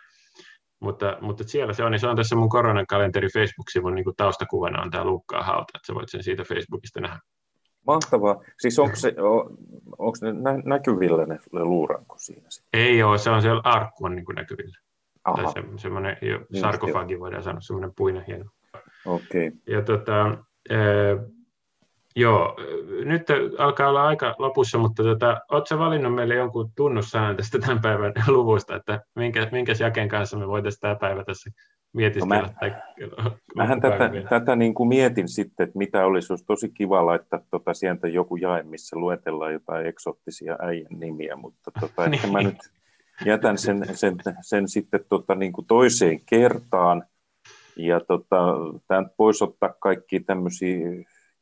mutta, 0.79 1.17
mutta 1.21 1.43
siellä 1.43 1.73
se 1.73 1.83
on, 1.83 1.91
niin 1.91 1.99
se 1.99 2.07
on 2.07 2.15
tässä 2.15 2.35
mun 2.35 2.49
koronakalenteri 2.49 3.27
Facebook-sivun 3.33 3.95
niin 3.95 4.03
kuin 4.03 4.15
taustakuvana 4.15 4.81
on 4.81 4.91
tämä 4.91 5.05
Luukkaa 5.05 5.43
hauta, 5.43 5.73
että 5.75 5.87
sä 5.87 5.95
voit 5.95 6.09
sen 6.09 6.23
siitä 6.23 6.43
Facebookista 6.43 7.01
nähdä. 7.01 7.19
Mahtavaa. 7.87 8.41
Siis 8.59 8.79
onko, 8.79 8.95
se, 8.95 9.15
onko 9.97 10.17
ne 10.21 10.61
näkyvillä 10.65 11.25
ne 11.25 11.39
luuranko 11.51 12.15
siinä? 12.17 12.47
Ei 12.73 13.03
ole, 13.03 13.17
se 13.17 13.29
on 13.29 13.41
siellä 13.41 13.61
arkku 13.63 14.05
on 14.05 14.15
niin 14.15 14.25
kuin 14.25 14.35
näkyvillä. 14.35 14.77
Aha. 15.23 15.43
Tai 15.43 15.53
se, 15.53 15.63
semmoinen 15.77 16.17
sarkofagi 16.61 17.19
voidaan 17.19 17.43
sanoa, 17.43 17.61
semmoinen 17.61 17.91
puinen 17.97 18.23
hieno. 18.27 18.45
Okei. 19.05 19.47
Okay. 19.47 19.59
Ja 19.67 19.81
tota, 19.81 20.37
Joo, 22.15 22.55
nyt 23.05 23.27
alkaa 23.57 23.89
olla 23.89 24.07
aika 24.07 24.35
lopussa, 24.37 24.77
mutta 24.77 25.03
tota, 25.03 25.41
oletko 25.51 25.77
valinnut 25.77 26.15
meille 26.15 26.35
jonkun 26.35 26.71
tunnussään 26.75 27.37
tästä 27.37 27.59
tämän 27.59 27.81
päivän 27.81 28.13
luvusta, 28.27 28.75
että 28.75 29.01
minkä, 29.15 29.47
minkä 29.51 29.73
jakeen 29.79 30.09
kanssa 30.09 30.37
me 30.37 30.47
voitaisiin 30.47 30.81
tämä 30.81 30.95
päivä 30.95 31.23
tässä 31.23 31.49
mietiskellä. 31.93 32.35
No 32.35 32.47
mä, 32.47 32.53
tai, 32.59 32.73
mähän 33.55 33.81
tätä, 33.81 34.09
tätä 34.29 34.55
niin 34.55 34.73
kuin 34.73 34.89
mietin 34.89 35.27
sitten, 35.27 35.63
että 35.63 35.77
mitä 35.77 36.05
olisi, 36.05 36.33
olisi 36.33 36.45
tosi 36.45 36.69
kiva 36.69 37.05
laittaa 37.05 37.39
tuota 37.49 37.73
sieltä 37.73 38.07
joku 38.07 38.35
jae, 38.35 38.63
missä 38.63 38.95
luetellaan 38.99 39.53
jotain 39.53 39.85
eksoottisia 39.85 40.57
äijän 40.59 40.99
nimiä, 40.99 41.35
mutta 41.35 41.71
tota, 41.79 42.07
niin. 42.09 42.31
mä 42.31 42.41
nyt 42.41 42.57
jätän 43.25 43.57
sen, 43.57 43.85
sen, 43.93 44.17
sen 44.41 44.67
sitten 44.67 45.05
tota, 45.09 45.35
niin 45.35 45.53
kuin 45.53 45.67
toiseen 45.67 46.19
kertaan. 46.25 47.03
Ja 47.75 47.99
tota, 47.99 48.37
tämän 48.87 49.09
pois 49.17 49.41
ottaa 49.41 49.73
kaikki 49.79 50.19
tämmöisiä 50.19 50.77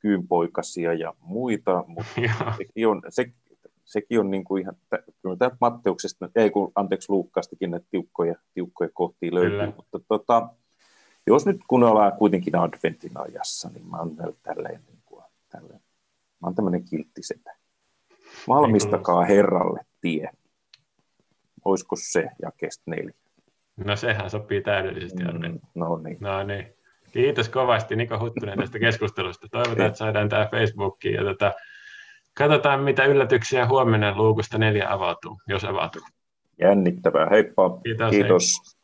kyynpoikasia 0.02 0.94
ja 0.94 1.14
muita, 1.20 1.84
mutta 1.88 2.12
sekin 2.58 2.88
on, 2.88 3.02
se, 3.10 3.32
sekin 3.86 4.20
on 4.20 4.32
niin 4.32 4.44
kuin 4.44 4.62
ihan, 4.62 4.76
kyllä 5.22 5.36
tämä 5.36 5.58
Matteuksesta, 5.62 6.30
ei 6.36 6.50
kun 6.50 6.72
anteeksi 6.76 7.10
Luukkaastakin 7.10 7.72
näitä 7.72 7.86
tiukkoja, 7.92 8.36
tiukkoja 8.54 8.90
kohtia 8.94 9.34
löytyy, 9.34 9.52
kyllä. 9.52 9.74
mutta 9.76 10.00
tota, 10.08 10.50
jos 11.28 11.46
nyt 11.46 11.62
kun 11.68 11.84
ollaan 11.84 12.18
kuitenkin 12.18 12.56
adventin 12.56 13.18
ajassa, 13.18 13.70
niin 13.74 13.88
mä 13.88 13.98
oon 13.98 14.16
tälleen, 14.44 14.82
niin 14.88 15.02
kuin, 15.06 15.24
tälleen 15.50 15.82
mä 16.42 16.48
oon 16.48 16.56
tämmöinen 16.56 16.84
kilttisetä. 16.84 17.56
Valmistakaa 18.48 19.24
Herralle 19.24 19.80
tie. 20.02 20.30
Olisiko 21.66 21.96
se 21.96 22.30
jakesta 22.42 22.84
neljä? 22.86 23.14
No 23.78 23.96
sehän 23.96 24.30
sopii 24.30 24.62
täydellisesti, 24.62 25.24
Mm, 25.24 25.60
no 25.76 25.98
niin. 25.98 26.18
No 26.20 26.44
niin. 26.44 26.74
Kiitos 27.12 27.50
kovasti 27.50 27.96
Niko 27.96 28.20
Huttunen 28.20 28.60
tästä 28.60 28.80
keskustelusta. 28.80 29.48
Toivotaan, 29.52 29.88
että 29.88 29.98
saadaan 29.98 30.30
tämä 30.30 30.48
Facebookiin 30.52 31.16
ja 31.16 31.24
tota, 31.24 31.54
katsotaan, 32.34 32.80
mitä 32.80 33.06
yllätyksiä 33.06 33.68
huomenna 33.68 34.18
luukusta 34.18 34.58
neljä 34.58 34.92
avautuu, 34.94 35.42
jos 35.48 35.64
avautuu. 35.64 36.02
Jännittävää. 36.62 37.28
Heippa. 37.30 37.80
Kiitos. 37.84 38.10
Kiitos. 38.10 38.54
Hei. 38.66 38.81